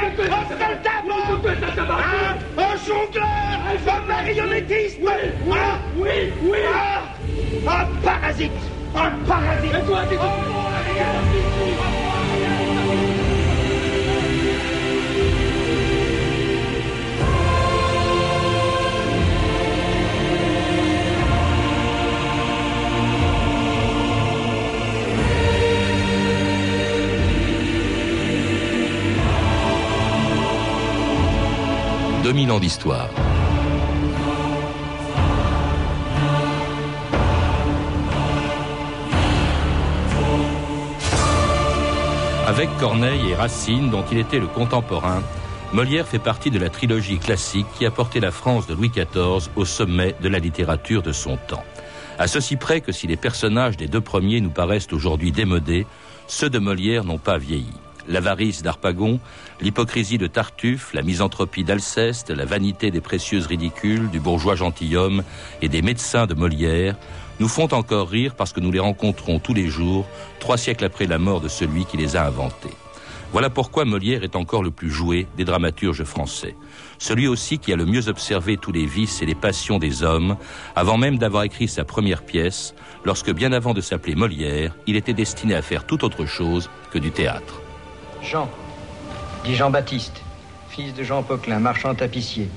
un 0.00 0.48
soldat 0.48 0.80
un, 1.06 2.62
un 2.62 2.76
jongleur, 2.86 3.26
un 3.86 4.06
marionnettiste, 4.06 4.98
oui, 5.02 5.56
oui, 5.96 6.32
oui, 6.42 6.58
un 7.66 7.86
parasite, 8.02 8.52
un 8.94 9.10
parasite. 9.26 9.74
Mille 32.32 32.50
ans 32.52 32.60
d'histoire. 32.60 33.08
Avec 42.46 42.68
Corneille 42.78 43.30
et 43.30 43.34
Racine, 43.34 43.90
dont 43.90 44.04
il 44.10 44.18
était 44.18 44.38
le 44.38 44.46
contemporain, 44.46 45.22
Molière 45.72 46.06
fait 46.06 46.18
partie 46.18 46.50
de 46.50 46.58
la 46.58 46.68
trilogie 46.68 47.18
classique 47.18 47.66
qui 47.78 47.86
a 47.86 47.90
porté 47.90 48.18
la 48.20 48.32
France 48.32 48.66
de 48.66 48.74
Louis 48.74 48.90
XIV 48.90 49.50
au 49.56 49.64
sommet 49.64 50.14
de 50.20 50.28
la 50.28 50.38
littérature 50.38 51.02
de 51.02 51.12
son 51.12 51.36
temps. 51.36 51.64
À 52.18 52.26
ceci 52.26 52.56
près 52.56 52.80
que 52.80 52.92
si 52.92 53.06
les 53.06 53.16
personnages 53.16 53.76
des 53.76 53.86
deux 53.86 54.00
premiers 54.00 54.40
nous 54.40 54.50
paraissent 54.50 54.92
aujourd'hui 54.92 55.32
démodés, 55.32 55.86
ceux 56.26 56.50
de 56.50 56.58
Molière 56.58 57.04
n'ont 57.04 57.18
pas 57.18 57.38
vieilli 57.38 57.72
l'avarice 58.10 58.62
d'Arpagon, 58.62 59.20
l'hypocrisie 59.60 60.18
de 60.18 60.26
Tartuffe, 60.26 60.92
la 60.92 61.02
misanthropie 61.02 61.64
d'Alceste, 61.64 62.30
la 62.30 62.44
vanité 62.44 62.90
des 62.90 63.00
précieuses 63.00 63.46
ridicules, 63.46 64.10
du 64.10 64.20
bourgeois 64.20 64.56
gentilhomme 64.56 65.22
et 65.62 65.68
des 65.68 65.80
médecins 65.80 66.26
de 66.26 66.34
Molière, 66.34 66.96
nous 67.38 67.48
font 67.48 67.72
encore 67.72 68.10
rire 68.10 68.34
parce 68.34 68.52
que 68.52 68.60
nous 68.60 68.70
les 68.70 68.80
rencontrons 68.80 69.38
tous 69.38 69.54
les 69.54 69.68
jours, 69.68 70.06
trois 70.40 70.58
siècles 70.58 70.84
après 70.84 71.06
la 71.06 71.18
mort 71.18 71.40
de 71.40 71.48
celui 71.48 71.86
qui 71.86 71.96
les 71.96 72.16
a 72.16 72.26
inventés. 72.26 72.74
Voilà 73.32 73.48
pourquoi 73.48 73.84
Molière 73.84 74.24
est 74.24 74.34
encore 74.34 74.64
le 74.64 74.72
plus 74.72 74.90
joué 74.90 75.28
des 75.36 75.44
dramaturges 75.44 76.02
français. 76.02 76.56
Celui 76.98 77.28
aussi 77.28 77.58
qui 77.58 77.72
a 77.72 77.76
le 77.76 77.86
mieux 77.86 78.08
observé 78.08 78.56
tous 78.56 78.72
les 78.72 78.86
vices 78.86 79.22
et 79.22 79.26
les 79.26 79.36
passions 79.36 79.78
des 79.78 80.02
hommes, 80.02 80.36
avant 80.74 80.98
même 80.98 81.16
d'avoir 81.16 81.44
écrit 81.44 81.68
sa 81.68 81.84
première 81.84 82.24
pièce, 82.24 82.74
lorsque 83.04 83.32
bien 83.32 83.52
avant 83.52 83.72
de 83.72 83.80
s'appeler 83.80 84.16
Molière, 84.16 84.74
il 84.88 84.96
était 84.96 85.14
destiné 85.14 85.54
à 85.54 85.62
faire 85.62 85.86
tout 85.86 86.04
autre 86.04 86.26
chose 86.26 86.68
que 86.90 86.98
du 86.98 87.12
théâtre. 87.12 87.62
Jean, 88.22 88.50
dit 89.44 89.56
Jean-Baptiste, 89.56 90.22
fils 90.68 90.94
de 90.94 91.02
Jean 91.02 91.22
Poquelin, 91.22 91.58
marchand 91.58 91.94
tapissier. 91.94 92.48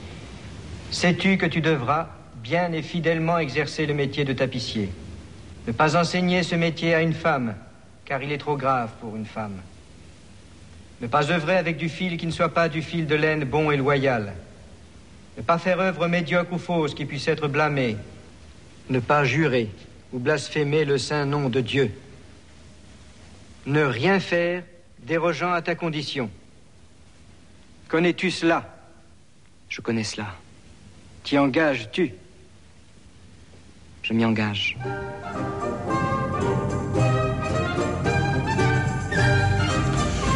Sais-tu 0.92 1.38
que 1.38 1.46
tu 1.46 1.62
devras 1.62 2.10
bien 2.44 2.72
et 2.74 2.82
fidèlement 2.82 3.38
exercer 3.38 3.86
le 3.86 3.94
métier 3.94 4.26
de 4.26 4.34
tapissier? 4.34 4.90
Ne 5.66 5.72
pas 5.72 5.96
enseigner 5.96 6.44
ce 6.44 6.56
métier 6.56 6.94
à 6.94 7.02
une 7.02 7.14
femme, 7.14 7.56
car 8.06 8.22
il 8.22 8.32
est 8.32 8.38
trop 8.38 8.58
grave 8.58 8.90
pour 9.00 9.16
une 9.16 9.26
femme. 9.26 9.56
Ne 11.02 11.08
pas 11.08 11.32
œuvrer 11.32 11.58
avec 11.58 11.78
du 11.78 11.90
fil 11.90 12.18
qui 12.18 12.28
ne 12.28 12.32
soit 12.32 12.54
pas 12.54 12.70
du 12.70 12.82
fil 12.82 13.08
de 13.08 13.16
laine 13.16 13.46
bon 13.46 13.72
et 13.72 13.78
loyal. 13.78 14.34
Ne 15.38 15.42
pas 15.42 15.58
faire 15.58 15.80
œuvre 15.80 16.08
médiocre 16.08 16.54
ou 16.54 16.58
fausse 16.58 16.94
qui 16.94 17.06
puisse 17.06 17.28
être 17.28 17.48
blâmée. 17.48 17.98
Ne 18.90 19.00
pas 19.00 19.24
jurer 19.24 19.70
ou 20.12 20.20
blasphémer 20.20 20.86
le 20.86 20.98
saint 20.98 21.26
nom 21.26 21.50
de 21.50 21.62
Dieu. 21.62 21.92
Ne 23.66 23.84
rien 23.84 24.20
faire 24.20 24.64
dérogeant 25.06 25.54
à 25.54 25.62
ta 25.62 25.76
condition. 25.76 26.30
Connais-tu 27.88 28.32
cela? 28.32 28.70
Je 29.70 29.82
connais 29.82 30.04
cela. 30.04 30.36
T'y 31.24 31.38
engages-tu? 31.38 32.14
Je 34.02 34.14
m'y 34.14 34.26
engage. 34.26 34.78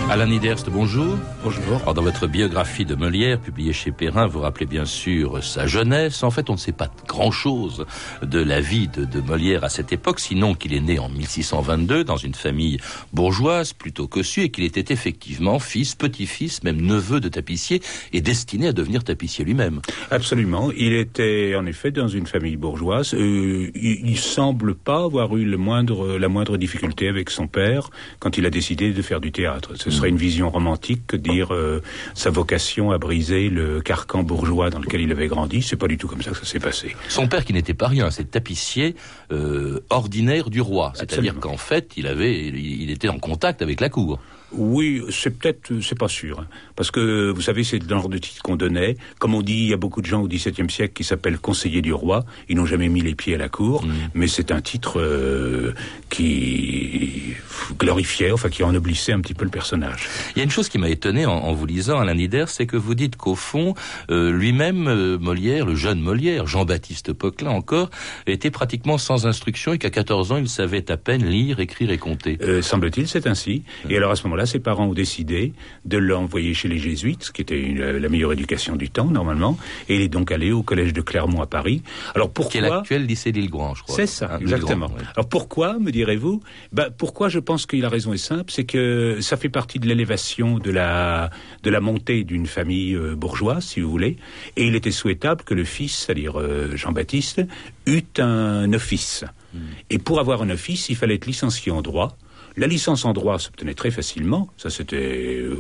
Alain 0.10 0.28
Niderst, 0.28 0.70
bonjour. 0.70 1.18
Bonjour. 1.44 1.82
Alors, 1.82 1.94
dans 1.94 2.02
votre 2.02 2.28
biographie 2.28 2.86
de 2.86 2.96
Molière, 2.96 3.42
publiée 3.42 3.74
chez 3.74 3.92
Perrin, 3.92 4.26
vous 4.26 4.40
rappelez 4.40 4.66
bien 4.66 4.86
sûr 4.86 5.44
sa 5.44 5.68
jeunesse. 5.68 6.24
En 6.24 6.32
fait, 6.32 6.50
on 6.50 6.54
ne 6.54 6.58
sait 6.58 6.72
pas 6.72 6.90
grand-chose 7.06 7.86
de 8.22 8.40
la 8.40 8.62
vie 8.62 8.88
de, 8.88 9.04
de, 9.04 9.20
Molière 9.20 9.66
à 9.66 9.70
cette 9.70 9.92
époque, 9.92 10.22
sinon 10.22 10.54
qu'il 10.54 10.74
est 10.74 10.80
né 10.80 10.98
en 10.98 11.10
1622 11.10 12.06
dans 12.06 12.16
une 12.16 12.36
famille 12.36 12.80
bourgeoise 13.12 13.74
plutôt 13.74 14.08
cossue 14.08 14.44
et 14.44 14.50
qu'il 14.50 14.64
était 14.64 14.94
effectivement 14.94 15.60
fils, 15.60 15.94
petit-fils, 15.94 16.64
même 16.64 16.80
neveu 16.80 17.20
de 17.20 17.28
tapissier 17.28 17.82
et 18.14 18.22
destiné 18.22 18.70
à 18.70 18.72
devenir 18.72 19.04
tapissier 19.04 19.44
lui-même. 19.44 19.82
Absolument. 20.10 20.72
Il 20.78 20.94
était 20.94 21.54
en 21.58 21.66
effet 21.66 21.92
dans 21.92 22.08
une 22.08 22.28
famille 22.28 22.56
bourgeoise. 22.56 23.14
Euh, 23.14 23.72
il, 23.76 24.10
il 24.10 24.18
semble 24.18 24.74
pas 24.74 25.04
avoir 25.04 25.36
eu 25.36 25.44
le 25.44 25.58
moindre, 25.58 26.18
la 26.18 26.30
moindre 26.30 26.56
difficulté 26.56 27.10
avec 27.10 27.30
son 27.30 27.48
père 27.48 27.90
quand 28.20 28.38
il 28.38 28.46
a 28.46 28.50
décidé 28.50 28.94
de 28.94 29.02
faire 29.02 29.20
du 29.20 29.34
théâtre. 29.34 29.74
Ce 29.76 29.97
serait 29.98 30.10
une 30.10 30.18
vision 30.18 30.50
romantique 30.50 31.02
que 31.08 31.18
dire 31.18 31.54
euh, 31.54 31.82
sa 32.14 32.30
vocation 32.30 32.92
à 32.92 32.98
briser 32.98 33.50
le 33.50 33.82
carcan 33.82 34.24
bourgeois 34.24 34.70
dans 34.70 34.80
lequel 34.80 35.02
il 35.02 35.12
avait 35.12 35.28
grandi. 35.28 35.62
C'est 35.62 35.76
pas 35.76 35.88
du 35.88 35.98
tout 35.98 36.08
comme 36.08 36.22
ça 36.22 36.32
que 36.32 36.38
ça 36.38 36.46
s'est 36.46 36.60
passé. 36.60 36.96
Son 37.10 37.28
père, 37.28 37.46
qui 37.46 37.54
n'était 37.54 37.74
pas 37.74 37.88
rien, 37.88 38.12
c'est 38.12 38.32
tapissier 38.32 38.96
euh, 39.32 39.80
ordinaire 39.90 40.50
du 40.50 40.62
roi, 40.62 40.94
c'est-à-dire 40.96 41.40
qu'en 41.40 41.58
fait, 41.58 41.94
il 41.98 42.08
avait, 42.08 42.48
il 42.48 42.90
était 42.92 43.10
en 43.10 43.20
contact 43.20 43.62
avec 43.62 43.82
la 43.82 43.90
cour. 43.90 44.20
Oui, 44.54 45.04
c'est 45.10 45.38
peut-être, 45.38 45.82
c'est 45.82 45.98
pas 45.98 46.08
sûr, 46.08 46.40
hein. 46.40 46.48
parce 46.78 46.90
que 46.90 47.32
vous 47.32 47.42
savez, 47.42 47.66
c'est 47.66 47.80
le 47.80 47.90
genre 47.90 48.08
de 48.08 48.18
titre 48.18 48.42
qu'on 48.42 48.56
donnait. 48.56 48.96
Comme 49.20 49.36
on 49.36 49.42
dit, 49.42 49.58
il 49.58 49.70
y 49.70 49.74
a 49.74 49.78
beaucoup 49.78 50.02
de 50.02 50.06
gens 50.06 50.22
au 50.22 50.28
XVIIe 50.28 50.70
siècle 50.70 50.94
qui 50.94 51.04
s'appellent 51.04 51.38
conseiller 51.38 51.82
du 51.82 51.92
roi. 51.92 52.24
Ils 52.48 52.56
n'ont 52.56 52.66
jamais 52.66 52.88
mis 52.88 53.02
les 53.02 53.14
pieds 53.14 53.36
à 53.36 53.38
la 53.38 53.50
cour, 53.50 53.86
mmh. 53.86 53.92
mais 54.14 54.28
c'est 54.28 54.52
un 54.52 54.62
titre 54.62 55.02
euh, 55.02 55.74
qui 56.18 57.36
glorifiait, 57.78 58.32
enfin 58.32 58.50
qui 58.50 58.64
ennoblissait 58.64 59.12
un 59.12 59.20
petit 59.20 59.36
peu 59.36 59.46
le 59.46 59.52
personnage. 59.52 60.08
Il 60.36 60.40
y 60.40 60.42
a 60.42 60.44
une 60.44 60.50
chose 60.50 60.68
qui 60.68 60.80
m'a 60.80 60.90
étonné 60.90 61.28
en, 61.28 61.34
en, 61.34 61.54
vous 61.54 61.68
lisant, 61.68 62.00
Alain 62.00 62.16
Nider, 62.16 62.46
c'est 62.48 62.66
que 62.66 62.78
vous 62.78 62.96
dites 62.96 63.18
qu'au 63.18 63.36
fond, 63.36 63.76
euh, 64.10 64.32
lui-même, 64.32 64.88
euh, 64.88 65.20
Molière, 65.20 65.66
le 65.66 65.76
jeune 65.76 66.00
Molière, 66.00 66.48
Jean-Baptiste 66.48 67.14
Poquelin 67.14 67.52
encore, 67.52 67.92
était 68.26 68.50
pratiquement 68.50 68.98
sans 68.98 69.28
instruction 69.28 69.74
et 69.74 69.78
qu'à 69.78 69.92
14 69.92 70.32
ans, 70.32 70.38
il 70.38 70.50
savait 70.50 70.90
à 70.90 70.98
peine 70.98 71.24
lire, 71.24 71.60
écrire 71.60 71.92
et 71.92 72.00
compter. 72.00 72.40
Euh, 72.42 72.64
semble-t-il, 72.64 73.08
c'est 73.08 73.28
ainsi. 73.28 73.64
Mmh. 73.86 73.92
Et 73.92 73.98
alors 73.98 74.12
à 74.12 74.16
ce 74.16 74.24
moment 74.24 74.36
là 74.36 74.46
ses 74.46 74.60
parents 74.60 74.88
ont 74.88 74.94
décidé 74.94 75.54
de 75.86 75.98
l'envoyer 75.98 76.56
chez 76.56 76.68
les 76.68 76.80
jésuites, 76.80 77.26
ce 77.26 77.32
qui 77.32 77.42
était 77.42 77.60
une, 77.60 77.98
la 77.98 78.10
meilleure 78.10 78.34
éducation 78.34 78.76
du 78.76 78.90
temps, 78.90 79.06
normalement, 79.06 79.58
et 79.88 79.96
il 79.96 80.02
est 80.02 80.10
donc 80.10 80.32
allé 80.32 80.52
au 80.52 80.64
collège 80.64 80.94
de 80.94 81.02
Clermont 81.02 81.42
à 81.42 81.48
Paris. 81.48 81.84
Alors 82.16 82.32
pourquoi... 82.32 82.52
Qui 82.52 82.58
est 82.58 82.62
l'actuel 82.62 83.06
lycée 83.06 83.32
l'Île-Grand, 83.32 83.76
je 83.76 83.84
crois. 83.84 83.96
C'est 83.96 84.08
ça, 84.08 84.32
hein, 84.34 84.40
exactement. 84.40 84.90
Oui. 84.96 85.04
Alors 85.16 85.30
pourquoi, 85.30 85.78
me 85.80 85.92
direz-vous 86.08 86.42
ben, 86.72 86.90
Pourquoi 86.98 87.28
je 87.28 87.40
pense 87.40 87.66
que 87.66 87.76
la 87.76 87.90
raison 87.90 88.14
est 88.14 88.18
simple, 88.18 88.52
c'est 88.52 88.64
que 88.64 89.20
ça 89.20 89.36
fait 89.36 89.50
partie 89.50 89.80
de 89.80 89.88
l'élévation 89.88 90.58
de 90.58 90.72
la, 90.72 91.30
de 91.64 91.70
la 91.70 91.82
montée 91.82 92.24
d'une 92.24 92.48
famille 92.48 92.96
euh, 92.96 93.16
bourgeoise, 93.16 93.66
si 93.66 93.82
vous 93.82 93.90
voulez, 93.90 94.18
et 94.56 94.66
il 94.66 94.76
était 94.76 94.92
souhaitable 94.92 95.44
que 95.44 95.54
le 95.54 95.66
fils, 95.66 96.06
c'est-à-dire 96.06 96.40
euh, 96.40 96.76
Jean-Baptiste, 96.76 97.42
eût 97.86 98.04
un 98.20 98.72
office. 98.74 99.26
Mmh. 99.54 99.60
Et 99.90 100.00
pour 100.00 100.20
avoir 100.20 100.42
un 100.42 100.50
office, 100.50 100.90
il 100.90 100.96
fallait 100.96 101.16
être 101.16 101.26
licencié 101.26 101.72
en 101.72 101.82
droit, 101.82 102.18
la 102.58 102.68
licence 102.68 103.06
en 103.06 103.14
droit 103.14 103.40
s'obtenait 103.40 103.74
très 103.74 103.92
facilement, 103.92 104.50
ça 104.58 104.70
c'était 104.70 105.38
euh, 105.40 105.56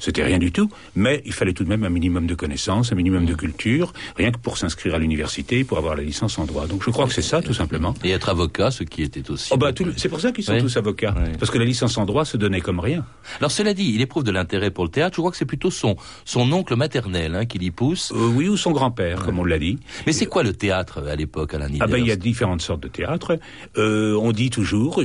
c'était 0.00 0.24
rien 0.24 0.38
du 0.38 0.52
tout, 0.52 0.68
mais 0.94 1.22
il 1.24 1.32
fallait 1.32 1.52
tout 1.52 1.64
de 1.64 1.68
même 1.68 1.84
un 1.84 1.88
minimum 1.88 2.26
de 2.26 2.34
connaissances, 2.34 2.92
un 2.92 2.96
minimum 2.96 3.24
de 3.24 3.34
culture, 3.34 3.92
rien 4.16 4.32
que 4.32 4.38
pour 4.38 4.58
s'inscrire 4.58 4.94
à 4.94 4.98
l'université, 4.98 5.64
pour 5.64 5.78
avoir 5.78 5.94
la 5.94 6.02
licence 6.02 6.38
en 6.38 6.44
droit. 6.44 6.66
Donc 6.66 6.82
je 6.84 6.90
crois 6.90 7.06
que 7.06 7.14
c'est 7.14 7.22
ça 7.22 7.40
tout 7.40 7.54
simplement. 7.54 7.94
Et 8.04 8.10
être 8.10 8.28
avocat, 8.28 8.70
ce 8.70 8.82
qui 8.82 9.02
était 9.02 9.30
aussi. 9.30 9.50
Oh 9.52 9.56
bah 9.56 9.70
c'est 9.96 10.08
pour 10.08 10.20
ça 10.20 10.32
qu'ils 10.32 10.44
sont 10.44 10.54
oui. 10.54 10.60
tous 10.60 10.76
avocats, 10.76 11.14
oui. 11.16 11.32
parce 11.38 11.50
que 11.50 11.58
la 11.58 11.64
licence 11.64 11.96
en 11.96 12.04
droit 12.04 12.24
se 12.24 12.36
donnait 12.36 12.60
comme 12.60 12.80
rien. 12.80 13.06
Alors 13.38 13.52
cela 13.52 13.72
dit, 13.72 13.92
il 13.94 14.00
éprouve 14.00 14.24
de 14.24 14.32
l'intérêt 14.32 14.70
pour 14.70 14.84
le 14.84 14.90
théâtre. 14.90 15.16
Je 15.16 15.20
crois 15.20 15.30
que 15.30 15.36
c'est 15.36 15.44
plutôt 15.44 15.70
son 15.70 15.96
son 16.24 16.50
oncle 16.52 16.74
maternel 16.76 17.36
hein, 17.36 17.46
qui 17.46 17.58
l'y 17.58 17.70
pousse. 17.70 18.12
Euh, 18.12 18.28
oui, 18.28 18.48
ou 18.48 18.56
son 18.56 18.72
grand-père, 18.72 19.20
ouais. 19.20 19.24
comme 19.24 19.38
on 19.38 19.44
l'a 19.44 19.58
dit. 19.58 19.78
Mais 20.06 20.12
c'est 20.12 20.26
quoi 20.26 20.42
le 20.42 20.52
théâtre 20.52 21.02
à 21.06 21.14
l'époque, 21.14 21.54
Alain 21.54 21.68
Ah 21.80 21.86
ben 21.86 21.98
il 21.98 22.06
y 22.06 22.10
a 22.10 22.16
différentes 22.16 22.62
sortes 22.62 22.82
de 22.82 22.88
théâtre. 22.88 23.38
Euh, 23.76 24.16
on 24.20 24.32
dit 24.32 24.50
toujours, 24.50 25.00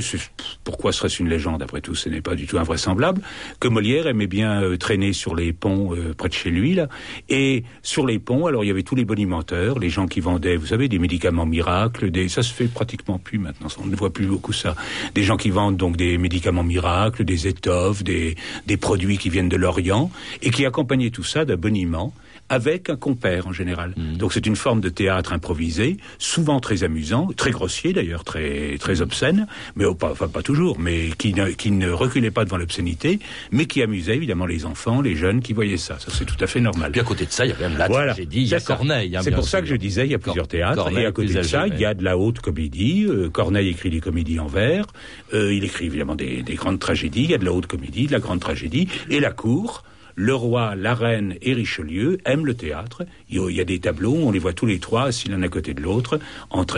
pourquoi 0.64 0.92
serait-ce 0.92 1.22
une 1.22 1.27
légende 1.28 1.62
après 1.62 1.80
tout, 1.80 1.94
ce 1.94 2.08
n'est 2.08 2.20
pas 2.20 2.34
du 2.34 2.46
tout 2.46 2.58
invraisemblable, 2.58 3.22
que 3.60 3.68
Molière 3.68 4.06
aimait 4.06 4.26
bien 4.26 4.62
euh, 4.62 4.76
traîner 4.76 5.12
sur 5.12 5.34
les 5.34 5.52
ponts 5.52 5.94
euh, 5.94 6.14
près 6.14 6.28
de 6.28 6.34
chez 6.34 6.50
lui, 6.50 6.74
là. 6.74 6.88
Et 7.28 7.64
sur 7.82 8.06
les 8.06 8.18
ponts, 8.18 8.46
alors 8.46 8.64
il 8.64 8.68
y 8.68 8.70
avait 8.70 8.82
tous 8.82 8.94
les 8.94 9.04
bonimenteurs, 9.04 9.78
les 9.78 9.90
gens 9.90 10.06
qui 10.06 10.20
vendaient, 10.20 10.56
vous 10.56 10.66
savez, 10.66 10.88
des 10.88 10.98
médicaments 10.98 11.46
miracles, 11.46 12.10
des, 12.10 12.28
ça 12.28 12.42
se 12.42 12.52
fait 12.52 12.66
pratiquement 12.66 13.18
plus 13.18 13.38
maintenant, 13.38 13.68
on 13.82 13.86
ne 13.86 13.96
voit 13.96 14.12
plus 14.12 14.26
beaucoup 14.26 14.52
ça. 14.52 14.74
Des 15.14 15.22
gens 15.22 15.36
qui 15.36 15.50
vendent 15.50 15.76
donc 15.76 15.96
des 15.96 16.18
médicaments 16.18 16.64
miracles, 16.64 17.24
des 17.24 17.46
étoffes, 17.46 18.02
des, 18.02 18.36
des 18.66 18.76
produits 18.76 19.18
qui 19.18 19.30
viennent 19.30 19.48
de 19.48 19.56
l'Orient, 19.56 20.10
et 20.42 20.50
qui 20.50 20.66
accompagnaient 20.66 21.10
tout 21.10 21.24
ça 21.24 21.44
d'un 21.44 21.56
boniment 21.56 22.12
avec 22.48 22.90
un 22.90 22.96
compère 22.96 23.46
en 23.46 23.52
général. 23.52 23.92
Mmh. 23.96 24.16
Donc 24.16 24.32
c'est 24.32 24.46
une 24.46 24.56
forme 24.56 24.80
de 24.80 24.88
théâtre 24.88 25.32
improvisé, 25.32 25.96
souvent 26.18 26.60
très 26.60 26.84
amusant, 26.84 27.28
très 27.36 27.50
grossier 27.50 27.92
d'ailleurs, 27.92 28.24
très 28.24 28.76
très 28.78 29.00
obscène, 29.00 29.46
mais 29.76 29.84
pas, 29.94 30.10
enfin 30.10 30.28
pas 30.28 30.42
toujours, 30.42 30.78
mais 30.78 31.10
qui 31.18 31.34
ne, 31.34 31.48
qui 31.50 31.70
ne 31.70 31.90
reculait 31.90 32.30
pas 32.30 32.44
devant 32.44 32.56
l'obscénité, 32.56 33.18
mais 33.52 33.66
qui 33.66 33.82
amusait 33.82 34.16
évidemment 34.16 34.46
les 34.46 34.64
enfants, 34.64 35.00
les 35.00 35.16
jeunes 35.16 35.40
qui 35.42 35.52
voyaient 35.52 35.76
ça. 35.76 35.98
Ça 35.98 36.10
c'est 36.12 36.24
tout 36.24 36.42
à 36.42 36.46
fait 36.46 36.60
normal. 36.60 36.92
Puis 36.92 37.00
à 37.00 37.04
côté 37.04 37.26
de 37.26 37.30
ça, 37.30 37.44
il 37.44 37.50
y 37.50 37.52
a 37.52 37.54
quand 37.54 37.68
même 37.68 37.78
la 37.78 37.88
voilà. 37.88 38.12
tragédie, 38.12 38.40
il 38.42 38.48
y 38.48 38.54
a 38.54 38.60
Corneille. 38.60 39.16
Hein, 39.16 39.20
c'est 39.22 39.30
pour 39.30 39.48
ça 39.48 39.60
que 39.60 39.66
je 39.66 39.76
disais, 39.76 40.06
il 40.06 40.12
y 40.12 40.14
a 40.14 40.18
plusieurs 40.18 40.48
théâtres, 40.48 40.90
et 40.96 41.06
à 41.06 41.12
côté 41.12 41.34
de 41.34 41.42
ça, 41.42 41.66
il 41.66 41.78
y 41.78 41.84
a 41.84 41.94
de 41.94 42.04
la 42.04 42.16
haute 42.16 42.40
comédie. 42.40 43.06
Euh, 43.08 43.28
Corneille 43.28 43.68
écrit 43.68 43.90
des 43.90 44.00
comédies 44.00 44.40
en 44.40 44.46
vers, 44.46 44.86
euh, 45.34 45.52
il 45.52 45.64
écrit 45.64 45.86
évidemment 45.86 46.14
des, 46.14 46.42
des 46.42 46.54
grandes 46.54 46.78
tragédies, 46.78 47.24
il 47.24 47.30
y 47.30 47.34
a 47.34 47.38
de 47.38 47.44
la 47.44 47.52
haute 47.52 47.66
comédie, 47.66 48.06
de 48.06 48.12
la 48.12 48.20
grande 48.20 48.40
tragédie, 48.40 48.88
et 49.10 49.20
la 49.20 49.30
cour 49.30 49.84
le 50.18 50.34
roi, 50.34 50.74
la 50.74 50.94
reine 50.94 51.36
et 51.42 51.54
Richelieu 51.54 52.18
aiment 52.24 52.44
le 52.44 52.54
théâtre. 52.54 53.06
Il 53.30 53.38
y 53.52 53.60
a 53.60 53.64
des 53.64 53.78
tableaux, 53.78 54.16
on 54.16 54.32
les 54.32 54.40
voit 54.40 54.52
tous 54.52 54.66
les 54.66 54.80
trois, 54.80 55.04
assis 55.04 55.28
l'un 55.28 55.40
à 55.42 55.48
côté 55.48 55.74
de 55.74 55.80
l'autre. 55.80 56.18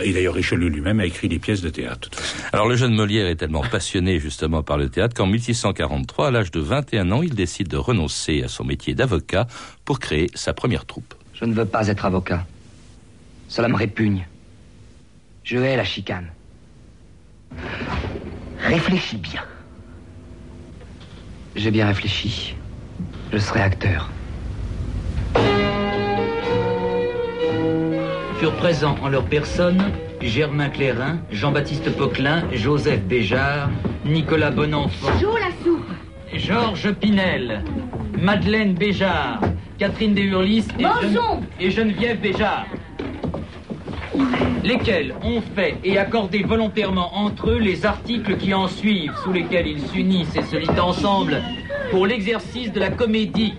Et 0.03 0.13
d'ailleurs, 0.13 0.35
Richelieu 0.35 0.67
lui-même 0.67 0.99
a 0.99 1.07
écrit 1.07 1.27
des 1.27 1.39
pièces 1.39 1.61
de 1.61 1.71
théâtre. 1.71 2.11
Alors, 2.53 2.67
le 2.67 2.75
jeune 2.75 2.93
Molière 2.93 3.25
est 3.25 3.37
tellement 3.37 3.63
passionné 3.63 4.19
justement 4.19 4.61
par 4.61 4.77
le 4.77 4.89
théâtre 4.89 5.15
qu'en 5.15 5.25
1643, 5.25 6.27
à 6.27 6.31
l'âge 6.31 6.51
de 6.51 6.59
21 6.59 7.09
ans, 7.09 7.23
il 7.23 7.33
décide 7.33 7.67
de 7.67 7.77
renoncer 7.77 8.43
à 8.43 8.47
son 8.47 8.63
métier 8.63 8.93
d'avocat 8.93 9.47
pour 9.85 9.97
créer 9.97 10.29
sa 10.35 10.53
première 10.53 10.85
troupe. 10.85 11.15
Je 11.33 11.45
ne 11.45 11.53
veux 11.53 11.65
pas 11.65 11.87
être 11.87 12.05
avocat. 12.05 12.45
Cela 13.47 13.69
me 13.69 13.75
répugne. 13.75 14.27
Je 15.43 15.57
hais 15.57 15.75
la 15.75 15.83
chicane. 15.83 16.27
Réfléchis 18.59 19.17
bien. 19.17 19.41
J'ai 21.55 21.71
bien 21.71 21.87
réfléchi 21.87 22.55
je 23.31 23.37
serai 23.37 23.61
acteur. 23.61 24.09
Furent 28.39 28.55
présents 28.55 28.95
en 29.01 29.09
leur 29.09 29.23
personne 29.25 29.81
Germain 30.21 30.69
Clérin, 30.69 31.19
Jean-Baptiste 31.31 31.95
Poquelin, 31.95 32.43
Joseph 32.51 33.01
Béjart, 33.01 33.69
Nicolas 34.05 34.51
Bonenfant, 34.51 35.07
Georges 36.33 36.91
Pinel, 36.93 37.63
Madeleine 38.19 38.73
Béjart, 38.73 39.41
Catherine 39.77 40.13
Deshurlis 40.13 40.67
et, 40.79 41.65
et 41.65 41.71
Geneviève 41.71 42.19
Béjart. 42.19 42.65
Lesquels 44.63 45.15
ont 45.23 45.41
fait 45.55 45.77
et 45.83 45.97
accordé 45.97 46.43
volontairement 46.43 47.15
entre 47.15 47.51
eux 47.51 47.57
les 47.57 47.85
articles 47.85 48.37
qui 48.37 48.53
en 48.53 48.67
suivent, 48.67 49.13
sous 49.23 49.31
lesquels 49.31 49.67
ils 49.67 49.87
s'unissent 49.87 50.35
et 50.35 50.43
se 50.43 50.55
lient 50.55 50.79
ensemble 50.79 51.41
pour 51.91 52.07
l'exercice 52.07 52.71
de 52.71 52.79
la 52.79 52.89
comédie, 52.89 53.53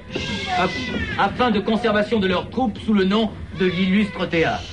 afin 1.19 1.50
de 1.50 1.61
conservation 1.61 2.19
de 2.19 2.26
leur 2.26 2.49
troupe 2.49 2.79
sous 2.79 2.94
le 2.94 3.05
nom 3.05 3.31
de 3.61 3.67
l'illustre 3.67 4.26
théâtre. 4.26 4.64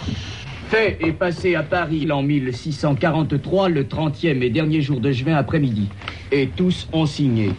Fait 0.69 0.97
et 1.01 1.11
passé 1.11 1.55
à 1.55 1.63
Paris 1.63 2.05
l'an 2.05 2.23
1643, 2.23 3.69
le 3.69 3.83
30e 3.83 4.41
et 4.41 4.49
dernier 4.49 4.81
jour 4.81 4.99
de 4.99 5.11
juin 5.11 5.35
après-midi. 5.35 5.89
Et 6.31 6.47
tous 6.47 6.87
ont 6.93 7.05
signé. 7.05 7.51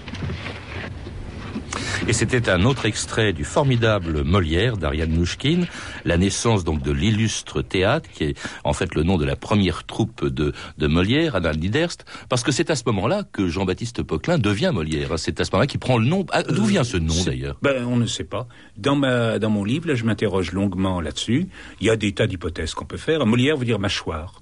Et 2.08 2.12
c'était 2.12 2.49
un 2.49 2.64
autre 2.64 2.87
extrait 2.87 3.32
du 3.32 3.44
formidable 3.44 4.25
Molière 4.25 4.76
d'Ariane 4.76 5.12
Nouchkine, 5.12 5.67
la 6.05 6.17
naissance 6.17 6.64
donc 6.64 6.82
de 6.82 6.91
l'illustre 6.91 7.62
théâtre, 7.62 8.08
qui 8.12 8.25
est 8.25 8.38
en 8.64 8.73
fait 8.73 8.94
le 8.94 9.02
nom 9.02 9.19
de 9.19 9.25
la 9.25 9.37
première 9.37 9.85
troupe 9.85 10.26
de, 10.26 10.52
de 10.79 10.87
Molière, 10.87 11.37
Anna 11.37 11.52
Niederst, 11.52 12.05
parce 12.29 12.43
que 12.43 12.52
c'est 12.52 12.70
à 12.70 12.76
ce 12.76 12.82
moment-là 12.87 13.23
que 13.31 13.49
Jean-Baptiste 13.49 14.02
Poquelin 14.02 14.38
devient 14.38 14.73
Molière. 14.75 15.19
C'est 15.19 15.41
à 15.41 15.44
ce 15.44 15.50
moment-là 15.52 15.67
qu'il 15.67 15.81
prend 15.81 15.99
le 15.99 16.06
nom. 16.06 16.26
Ah, 16.32 16.43
d'où 16.43 16.64
vient 16.64 16.85
ce 16.85 16.97
nom 16.97 17.14
d'ailleurs? 17.25 17.56
Ben, 17.62 17.85
On 17.85 17.97
ne 17.97 18.06
sait 18.06 18.25
pas. 18.25 18.49
Dans, 18.76 18.97
ma, 18.97 19.38
dans 19.38 19.50
mon 19.50 19.64
livre, 19.64 19.88
là, 19.88 19.94
je 19.94 20.05
m'interroge 20.05 20.52
longuement 20.52 21.00
là-dessus. 21.00 21.49
Il 21.81 21.87
y 21.87 21.91
a 21.91 21.97
des 21.97 22.12
tas 22.12 22.26
d'hypothèses 22.26 22.75
qu'on 22.75 22.87
peut 22.87 22.97
faire. 22.97 23.25
Molière 23.26 23.56
veut 23.56 23.67
dire 23.67 23.79
mâchoire 23.79 24.41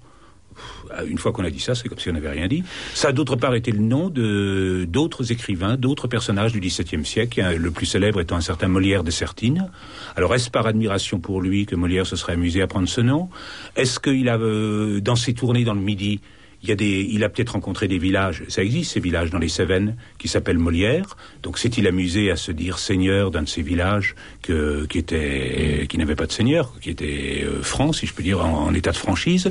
une 1.06 1.18
fois 1.18 1.32
qu'on 1.32 1.44
a 1.44 1.50
dit 1.50 1.60
ça, 1.60 1.74
c'est 1.74 1.88
comme 1.88 1.98
si 1.98 2.08
on 2.08 2.12
n'avait 2.12 2.30
rien 2.30 2.48
dit. 2.48 2.64
Ça 2.94 3.12
d'autre 3.12 3.36
part 3.36 3.54
été 3.54 3.72
le 3.72 3.80
nom 3.80 4.08
de 4.08 4.86
d'autres 4.88 5.32
écrivains, 5.32 5.76
d'autres 5.76 6.08
personnages 6.08 6.52
du 6.52 6.60
XVIIe 6.60 7.04
siècle, 7.04 7.42
le 7.56 7.70
plus 7.70 7.86
célèbre 7.86 8.20
étant 8.20 8.36
un 8.36 8.40
certain 8.40 8.68
Molière 8.68 9.04
de 9.04 9.10
Sertine. 9.10 9.70
Alors 10.16 10.34
est-ce 10.34 10.50
par 10.50 10.66
admiration 10.66 11.20
pour 11.20 11.40
lui 11.40 11.66
que 11.66 11.76
Molière 11.76 12.06
se 12.06 12.16
serait 12.16 12.34
amusé 12.34 12.62
à 12.62 12.66
prendre 12.66 12.88
ce 12.88 13.00
nom? 13.00 13.28
Est-ce 13.76 14.00
qu'il 14.00 14.28
a, 14.28 14.36
euh, 14.38 15.00
dans 15.00 15.16
ses 15.16 15.34
tournées 15.34 15.64
dans 15.64 15.74
le 15.74 15.80
Midi, 15.80 16.20
il, 16.62 16.68
y 16.68 16.72
a 16.72 16.74
des, 16.74 17.06
il 17.10 17.24
a 17.24 17.28
peut-être 17.28 17.50
rencontré 17.50 17.88
des 17.88 17.98
villages, 17.98 18.42
ça 18.48 18.62
existe 18.62 18.92
ces 18.92 19.00
villages 19.00 19.30
dans 19.30 19.38
les 19.38 19.48
Cévennes, 19.48 19.96
qui 20.18 20.28
s'appellent 20.28 20.58
Molière. 20.58 21.16
Donc 21.42 21.58
s'est-il 21.58 21.86
amusé 21.86 22.30
à 22.30 22.36
se 22.36 22.52
dire 22.52 22.78
seigneur 22.78 23.30
d'un 23.30 23.42
de 23.42 23.48
ces 23.48 23.62
villages 23.62 24.14
que, 24.42 24.86
qui, 24.86 24.98
était, 24.98 25.86
qui 25.88 25.98
n'avait 25.98 26.16
pas 26.16 26.26
de 26.26 26.32
seigneur, 26.32 26.74
qui 26.80 26.90
était 26.90 27.44
euh, 27.44 27.62
franc, 27.62 27.92
si 27.92 28.06
je 28.06 28.14
peux 28.14 28.22
dire, 28.22 28.44
en, 28.44 28.72
état 28.74 28.92
de 28.92 28.96
franchise? 28.96 29.50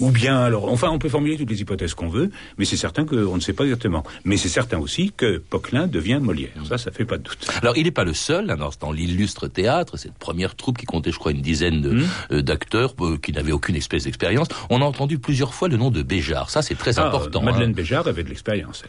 Ou 0.00 0.10
bien, 0.10 0.38
alors, 0.38 0.70
enfin, 0.72 0.88
on 0.90 0.98
peut 0.98 1.08
formuler 1.08 1.36
toutes 1.36 1.50
les 1.50 1.60
hypothèses 1.60 1.94
qu'on 1.94 2.08
veut, 2.08 2.30
mais 2.58 2.64
c'est 2.64 2.76
certain 2.76 3.04
qu'on 3.04 3.36
ne 3.36 3.40
sait 3.40 3.52
pas 3.52 3.64
exactement. 3.64 4.04
Mais 4.24 4.36
c'est 4.36 4.48
certain 4.48 4.78
aussi 4.78 5.12
que 5.16 5.38
Poquelin 5.38 5.86
devient 5.86 6.20
Molière. 6.22 6.50
Ça, 6.68 6.78
ça 6.78 6.90
fait 6.90 7.04
pas 7.04 7.18
de 7.18 7.22
doute. 7.22 7.48
Alors, 7.62 7.76
il 7.76 7.84
n'est 7.84 7.90
pas 7.90 8.04
le 8.04 8.14
seul, 8.14 8.50
hein, 8.50 8.56
dans 8.80 8.92
l'illustre 8.92 9.48
théâtre, 9.48 9.96
cette 9.96 10.14
première 10.14 10.54
troupe 10.54 10.78
qui 10.78 10.86
comptait, 10.86 11.12
je 11.12 11.18
crois, 11.18 11.32
une 11.32 11.42
dizaine 11.42 11.86
hmm. 11.86 12.04
euh, 12.32 12.42
d'acteurs 12.42 12.94
euh, 13.00 13.18
qui 13.18 13.32
n'avaient 13.32 13.52
aucune 13.52 13.76
espèce 13.76 14.04
d'expérience. 14.04 14.48
On 14.70 14.80
a 14.80 14.84
entendu 14.84 15.18
plusieurs 15.18 15.54
fois 15.54 15.68
le 15.68 15.76
nom 15.76 15.90
de 15.90 16.02
Béjart. 16.46 16.50
Ça, 16.50 16.62
c'est 16.62 16.74
très 16.74 16.98
ah, 16.98 17.08
important. 17.08 17.42
Madeleine 17.42 17.70
hein. 17.70 17.74
Béjart 17.74 18.06
avait 18.06 18.22
de 18.22 18.28
l'expérience. 18.28 18.84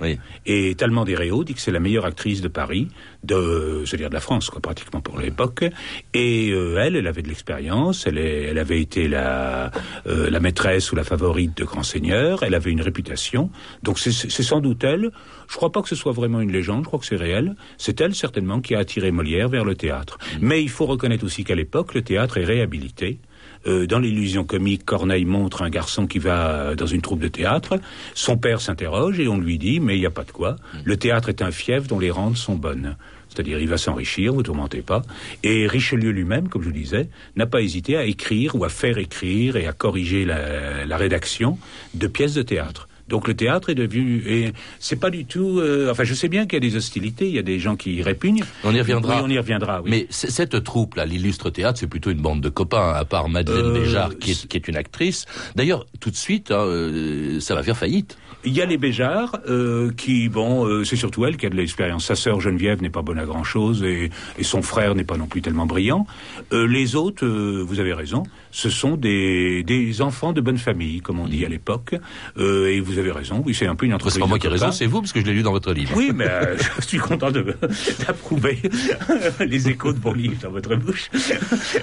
Et 0.45 0.75
Talmand 0.75 1.04
Réaux 1.04 1.44
dit 1.44 1.54
que 1.54 1.62
c'est 1.62 1.71
la 1.71 1.80
meilleure 1.80 2.06
actrice 2.06 2.42
de 2.42 2.48
Paris, 2.48 2.88
de, 3.24 3.83
je 3.86 3.92
veux 3.92 3.98
dire 3.98 4.09
de 4.09 4.13
la 4.13 4.19
France, 4.19 4.50
quoi, 4.50 4.62
pratiquement 4.62 5.01
pour 5.01 5.19
l'époque. 5.19 5.65
Et 6.13 6.50
euh, 6.51 6.77
elle, 6.80 6.95
elle 6.95 7.07
avait 7.07 7.21
de 7.21 7.27
l'expérience. 7.27 8.06
Elle, 8.07 8.18
elle 8.18 8.57
avait 8.57 8.81
été 8.81 9.07
la, 9.07 9.71
euh, 10.07 10.30
la 10.30 10.39
maîtresse 10.39 10.92
ou 10.92 10.95
la 10.95 11.04
favorite 11.04 11.57
de 11.57 11.63
grands 11.63 11.83
seigneurs. 11.83 12.44
Elle 12.44 12.56
avait 12.56 12.71
une 12.71 12.81
réputation. 12.81 13.50
Donc 13.83 14.00
c'est 14.00 14.12
sans 14.44 14.59
doute 14.59 14.83
elle. 14.83 15.12
Je 15.50 15.56
crois 15.56 15.71
pas 15.71 15.81
que 15.81 15.89
ce 15.89 15.95
soit 15.95 16.12
vraiment 16.12 16.42
une 16.42 16.51
légende. 16.51 16.83
Je 16.83 16.88
crois 16.88 17.00
que 17.00 17.06
c'est 17.06 17.15
réel. 17.15 17.56
C'est 17.77 18.01
elle 18.01 18.15
certainement 18.15 18.59
qui 18.62 18.75
a 18.75 18.80
attiré 18.80 19.12
Molière 19.12 19.50
vers 19.50 19.65
le 19.65 19.75
théâtre. 19.75 20.18
Mm. 20.19 20.38
Mais 20.42 20.62
il 20.62 20.69
faut 20.69 20.86
reconnaître 20.86 21.24
aussi 21.24 21.44
qu'à 21.44 21.56
l'époque, 21.56 21.94
le 21.94 22.01
théâtre 22.01 22.38
est 22.38 22.45
réhabilité. 22.45 23.19
Euh, 23.68 23.86
dans 23.86 24.00
l'illusion 24.00 24.44
comique, 24.44 24.86
Corneille 24.86 25.25
montre 25.25 25.62
un 25.62 25.69
garçon 25.69 26.08
qui 26.08 26.19
va 26.19 26.75
dans 26.75 26.86
une 26.86 27.02
troupe 27.02 27.19
de 27.19 27.28
théâtre. 27.28 27.80
Son 28.14 28.38
père 28.38 28.62
s'interroge 28.62 29.19
et 29.19 29.28
on 29.28 29.38
lui 29.38 29.58
dit 29.58 29.80
mais 29.80 29.98
il 29.98 30.00
n'y 30.00 30.06
a 30.06 30.12
pas 30.12 30.24
de 30.24 30.31
quoi. 30.31 30.56
Le 30.84 30.98
théâtre 30.98 31.30
est 31.30 31.42
un 31.42 31.52
fief 31.52 31.88
dont 31.88 32.00
les 32.00 32.12
rentes 32.12 32.38
sont 32.38 32.56
bonnes. 32.56 32.96
C'est-à-dire, 33.30 33.60
il 33.60 33.68
va 33.68 33.78
s'enrichir, 33.78 34.34
vous 34.34 34.42
tourmentez 34.42 34.81
pas. 34.81 35.04
Et 35.44 35.68
Richelieu 35.68 36.10
lui-même, 36.10 36.48
comme 36.48 36.64
je 36.64 36.69
vous 36.69 36.74
disais, 36.74 37.10
n'a 37.36 37.46
pas 37.46 37.62
hésité 37.62 37.96
à 37.96 38.06
écrire 38.06 38.56
ou 38.56 38.64
à 38.64 38.69
faire 38.69 38.98
écrire 38.98 39.58
et 39.58 39.68
à 39.68 39.74
corriger 39.74 40.25
la 40.25 40.98
rédaction 40.98 41.60
de 41.94 42.08
pièces 42.08 42.34
de 42.34 42.42
théâtre. 42.42 42.88
Donc 43.07 43.27
le 43.27 43.36
théâtre 43.36 43.69
est 43.69 43.75
devenu 43.75 44.24
et 44.27 44.54
c'est 44.80 45.00
pas 45.00 45.09
du 45.09 45.26
tout. 45.26 45.59
Euh, 45.59 45.92
enfin, 45.92 46.04
je 46.04 46.14
sais 46.14 46.28
bien 46.28 46.45
qu'il 46.45 46.54
y 46.54 46.68
a 46.68 46.69
des 46.69 46.76
hostilités, 46.76 47.28
il 47.28 47.35
y 47.35 47.40
a 47.40 47.44
des 47.44 47.59
gens 47.59 47.76
qui 47.76 47.95
y 47.95 48.04
répugnent. 48.04 48.44
On 48.64 48.73
y 48.73 48.80
reviendra. 48.80 49.18
Oui, 49.18 49.21
on 49.23 49.30
y 49.30 49.37
reviendra. 49.37 49.81
Oui. 49.81 49.90
Mais 49.90 50.07
cette 50.09 50.64
troupe 50.64 50.95
là, 50.95 51.06
l'illustre 51.06 51.49
théâtre, 51.49 51.80
c'est 51.80 51.87
plutôt 51.87 52.11
une 52.11 52.21
bande 52.21 52.42
de 52.42 52.49
copains, 52.49 52.94
à 52.94 53.06
part 53.06 53.30
Madeleine 53.30 53.66
euh, 53.66 53.80
Béjart, 53.80 54.18
qui 54.19 54.31
est, 54.31 54.47
qui 54.47 54.57
est, 54.57 54.68
une 54.68 54.76
actrice. 54.76 55.26
D'ailleurs, 55.56 55.85
tout 55.99 56.11
de 56.11 56.16
suite, 56.16 56.52
hein, 56.52 56.66
euh, 56.66 57.40
ça 57.40 57.56
va 57.56 57.64
faire 57.64 57.78
faillite. 57.78 58.18
Il 58.45 58.54
y 58.54 58.61
a 58.61 58.66
les 58.66 58.78
Béjart 58.78 59.40
euh, 59.49 59.92
qui, 59.92 60.30
bon, 60.30 60.66
euh, 60.66 60.83
c'est 60.83 60.95
surtout 60.95 61.26
elle 61.26 61.37
qui 61.37 61.45
a 61.45 61.49
de 61.49 61.56
l'expérience. 61.56 62.06
Sa 62.06 62.16
sœur 62.16 62.40
Geneviève 62.40 62.81
n'est 62.81 62.90
pas 62.90 63.02
bonne 63.02 63.19
à 63.19 63.26
grand 63.26 63.44
chose 63.44 63.83
et, 63.83 64.09
et 64.37 64.44
son 64.44 64.61
frère 64.61 64.95
n'est 64.95 65.04
pas 65.04 65.18
non 65.18 65.26
plus 65.26 65.42
tellement 65.42 65.66
brillant. 65.66 66.06
Euh, 66.54 66.68
les 66.68 66.95
autres, 66.95 67.28
vous 67.28 67.80
avez 67.80 67.94
raison, 67.94 68.23
ce 68.57 68.71
sont 68.71 68.97
des, 68.97 69.61
des 69.61 70.02
enfants 70.02 70.33
de 70.33 70.42
bonne 70.42 70.57
famille, 70.57 71.02
comme 71.02 71.19
on 71.19 71.28
dit 71.28 71.45
à 71.45 71.49
l'époque. 71.49 71.94
et 72.40 72.80
vous 72.80 72.97
avez 72.97 73.11
raison, 73.11 73.44
oui, 73.45 73.54
c'est 73.54 73.68
un 73.68 73.76
peu 73.76 73.85
une 73.85 73.94
entreprise. 73.94 74.16
C'est 74.16 74.19
pas 74.19 74.26
moi 74.26 74.40
qui 74.40 74.47
ai 74.47 74.49
raison, 74.49 74.71
c'est 74.71 74.87
vous, 74.87 75.02
parce 75.02 75.14
que 75.14 75.21
je 75.21 75.26
l'ai 75.28 75.33
lu 75.33 75.44
dans 75.44 75.52
votre 75.52 75.73
livre. 75.73 75.92
Oui, 75.95 76.11
mais 76.14 76.28
je 76.80 76.87
suis 76.87 76.97
content 76.97 77.30
d'approuver 77.31 78.57
les 79.45 79.69
échos 79.69 79.94
de 79.94 79.99
mon 80.04 80.11
livre 80.11 80.37
dans 80.42 80.49
votre 80.49 80.76
bouche. 80.76 81.11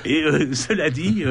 Et 0.05 0.25
cela 0.53 0.91
dit, 0.91 1.23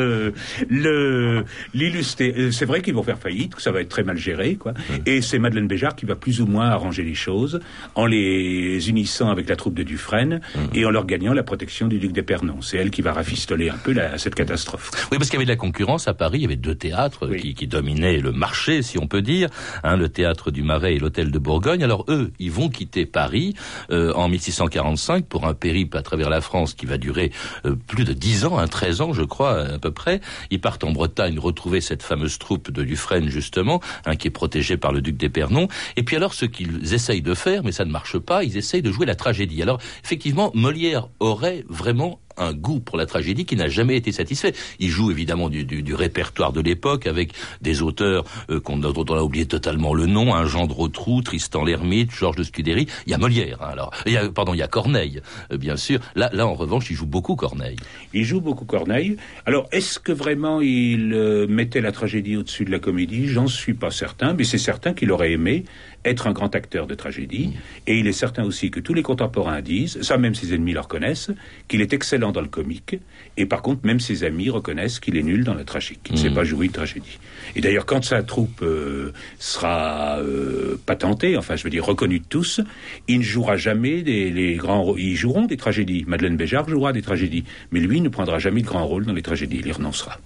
le 0.70 1.44
l'illustré, 1.74 2.52
c'est 2.54 2.66
vrai 2.66 2.82
qu'ils 2.82 2.94
vont 2.94 3.04
faire 3.04 3.20
faillite, 3.20 3.56
que 3.56 3.62
ça 3.62 3.72
va 3.72 3.82
être 3.82 3.90
très 3.90 4.04
mal 4.04 4.18
géré, 4.18 4.56
quoi. 4.56 4.74
Et 5.06 5.22
c'est 5.22 5.40
Madeleine 5.40 5.68
Béjart 5.68 5.96
qui 5.98 6.06
va 6.06 6.16
plus 6.16 6.40
ou 6.40 6.46
moins 6.46 6.70
arranger 6.70 7.04
les 7.04 7.16
choses 7.16 7.60
en 7.96 8.06
les 8.06 8.90
unissant 8.90 9.30
avec 9.30 9.50
la 9.50 9.58
troupe 9.58 9.74
de 9.74 9.84
Dufresne 9.84 10.40
et 10.74 10.86
en 10.86 10.90
leur 10.90 11.06
gagnant 11.06 11.34
la 11.34 11.44
protection 11.44 11.88
du 11.88 12.00
duc 12.00 12.14
d'Épernon. 12.14 12.62
C'est 12.62 12.78
elle 12.78 12.92
qui 12.92 13.02
va 13.02 13.12
rafistoler 13.12 13.70
un 13.70 13.78
peu 13.78 13.92
la, 13.92 14.18
cette 14.18 14.36
catastrophe. 14.36 14.92
Oui, 15.12 15.18
parce 15.18 15.33
qu'il 15.34 15.40
y 15.40 15.42
avait 15.42 15.46
de 15.46 15.52
la 15.52 15.58
concurrence 15.58 16.08
à 16.08 16.14
Paris. 16.14 16.40
Il 16.40 16.42
y 16.44 16.46
avait 16.46 16.56
deux 16.56 16.76
théâtres 16.76 17.28
qui, 17.28 17.56
qui, 17.56 17.66
dominaient 17.66 18.20
le 18.20 18.32
marché, 18.32 18.84
si 18.84 19.00
on 19.00 19.08
peut 19.08 19.24
dire, 19.24 19.50
hein, 19.84 19.98
le 19.98 20.08
théâtre 20.08 20.52
du 20.52 20.62
Marais 20.62 20.94
et 20.94 21.00
l'hôtel 21.00 21.32
de 21.32 21.40
Bourgogne. 21.40 21.84
Alors 21.84 22.06
eux, 22.08 22.32
ils 22.38 22.52
vont 22.52 22.70
quitter 22.70 23.08
Paris 23.08 23.56
euh, 23.90 24.14
en 24.14 24.30
1645 24.30 25.26
pour 25.26 25.48
un 25.48 25.56
périple 25.56 25.98
à 25.98 26.04
travers 26.04 26.30
la 26.30 26.40
France 26.40 26.76
qui 26.76 26.86
va 26.86 27.00
durer 27.00 27.32
euh, 27.66 27.76
plus 27.76 28.04
de 28.04 28.14
dix 28.14 28.46
ans, 28.46 28.60
hein, 28.60 28.68
13 28.68 29.02
ans, 29.02 29.14
je 29.14 29.24
crois, 29.24 29.60
à 29.62 29.80
peu 29.80 29.90
près. 29.90 30.22
Ils 30.52 30.62
partent 30.62 30.84
en 30.84 30.92
Bretagne 30.92 31.40
retrouver 31.40 31.82
cette 31.82 32.04
fameuse 32.04 32.38
troupe 32.38 32.70
de 32.70 32.84
Dufresne, 32.84 33.30
justement, 33.30 33.82
hein, 34.06 34.16
qui 34.16 34.28
est 34.28 34.32
protégée 34.32 34.78
par 34.78 34.92
le 34.92 35.02
duc 35.02 35.18
d'Épernon. 35.18 35.68
Et 35.98 36.04
puis 36.04 36.16
alors, 36.16 36.36
ce 36.36 36.46
qu'ils 36.46 36.94
essayent 36.94 37.24
de 37.24 37.34
faire, 37.34 37.64
mais 37.64 37.72
ça 37.72 37.86
ne 37.86 37.92
marche 37.92 38.20
pas, 38.20 38.44
ils 38.44 38.56
essayent 38.56 38.84
de 38.84 38.92
jouer 38.92 39.08
la 39.08 39.16
tragédie. 39.16 39.64
Alors, 39.64 39.80
effectivement, 40.04 40.52
Molière 40.54 41.08
aurait 41.20 41.66
vraiment 41.70 42.20
un 42.38 42.54
goût 42.54 42.80
pour 42.80 42.98
la 42.98 43.06
tragédie 43.06 43.46
qui 43.46 43.56
n'a 43.56 43.68
jamais 43.68 43.96
été 43.96 44.12
satisfait. 44.12 44.54
Il 44.80 44.90
joue 44.90 45.12
évidemment 45.12 45.50
du, 45.50 45.94
répertoire 45.94 46.54
de 46.54 46.62
l'époque 46.62 47.08
avec 47.08 47.34
des 47.62 47.82
auteurs 47.82 48.24
euh, 48.50 48.60
qu'on, 48.60 48.78
dont 48.78 49.06
on 49.10 49.16
a 49.16 49.22
oublié 49.22 49.46
totalement 49.46 49.94
le 49.94 50.06
nom, 50.06 50.34
un 50.34 50.46
Jean 50.46 50.68
de 50.68 50.74
Rotrou, 50.74 51.22
Tristan 51.22 51.64
l'Hermite, 51.64 52.12
Georges 52.12 52.38
de 52.38 52.44
Scudéry. 52.44 52.88
Il 53.06 53.12
y 53.12 53.14
a 53.14 53.18
Molière, 53.18 53.58
hein, 53.62 53.70
alors. 53.72 53.92
Il 54.06 54.14
y 54.14 54.18
a, 54.18 54.30
pardon, 54.30 54.54
il 54.54 54.58
y 54.58 54.64
a 54.64 54.68
Corneille, 54.68 55.22
euh, 55.52 55.58
bien 55.58 55.78
sûr. 55.78 56.00
Là, 56.16 56.30
là, 56.34 56.48
en 56.48 56.54
revanche, 56.54 56.90
il 56.90 56.96
joue 56.96 57.06
beaucoup 57.06 57.36
Corneille. 57.36 57.78
Il 58.14 58.24
joue 58.24 58.42
beaucoup 58.42 58.66
Corneille. 58.66 59.18
Alors, 59.46 59.68
est-ce 59.72 60.00
que 60.00 60.12
vraiment 60.12 60.62
il 60.62 61.14
euh, 61.14 61.48
mettait 61.48 61.82
la 61.82 61.92
tragédie 61.92 62.38
au-dessus 62.38 62.66
de 62.66 62.72
la 62.72 62.80
comédie? 62.80 63.28
J'en 63.28 63.48
suis 63.48 63.74
pas 63.74 63.92
certain, 63.92 64.34
mais 64.34 64.44
c'est 64.44 64.58
certain 64.58 64.94
qu'il 64.94 65.12
aurait 65.12 65.32
aimé 65.32 65.66
être 66.06 66.28
un 66.28 66.32
grand 66.32 66.56
acteur 66.56 66.88
de 66.88 66.96
tragédie. 66.96 67.54
Et 67.88 67.98
il 67.98 68.08
est 68.08 68.14
certain 68.14 68.44
aussi 68.44 68.72
que 68.72 68.80
tous 68.80 68.94
les 68.94 69.04
contemporains 69.04 69.62
disent, 69.62 70.02
ça 70.02 70.18
même 70.18 70.36
ses 70.36 70.54
ennemis 70.54 70.74
le 70.74 70.80
reconnaissent, 70.80 71.32
qu'il 71.68 71.82
est 71.82 71.94
excellent 71.94 72.32
dans 72.32 72.42
le 72.42 72.48
comique. 72.48 72.98
Et 73.38 73.46
par 73.46 73.62
contre, 73.62 73.86
même 73.86 74.00
ses 74.00 74.24
amis 74.24 74.50
reconnaissent 74.50 75.00
qu'il 75.00 75.18
est 75.18 75.24
nul 75.24 75.44
dans 75.44 75.54
la 75.54 75.64
tragique, 75.64 76.02
qu'il 76.04 76.16
ne 76.16 76.20
sait 76.20 76.30
mm. 76.30 76.36
pas 76.36 76.44
jouer 76.44 76.66
une 76.68 76.72
tragédie. 76.72 77.20
Et 77.56 77.62
d'ailleurs, 77.62 77.86
quand 77.86 78.04
sa 78.04 78.24
troupe 78.24 78.62
euh, 78.62 79.12
sera 79.40 80.20
euh, 80.20 80.80
patentée, 80.86 81.38
enfin 81.38 81.56
je 81.56 81.64
veux 81.64 81.70
dire 81.70 81.86
reconnue 81.86 82.20
de 82.20 82.26
tous, 82.26 82.62
il 83.08 83.20
ne 83.20 83.24
jouera 83.24 83.58
jamais 83.58 84.02
des 84.02 84.30
les 84.30 84.56
grands 84.56 84.96
Ils 84.98 85.16
joueront 85.16 85.46
des 85.46 85.58
tragédies. 85.58 86.06
Madeleine 86.08 86.38
Béjart 86.38 86.68
jouera 86.70 86.94
des 86.94 87.02
tragédies. 87.02 87.44
Mais 87.72 87.80
lui 87.80 88.02
ne 88.02 88.10
prendra 88.10 88.40
jamais 88.40 88.62
de 88.62 88.68
grand 88.68 88.86
rôle 88.86 89.06
dans 89.06 89.14
les 89.14 89.22
tragédies. 89.22 89.58
Il 89.60 89.68
y 89.68 89.72
renoncera. 89.72 90.20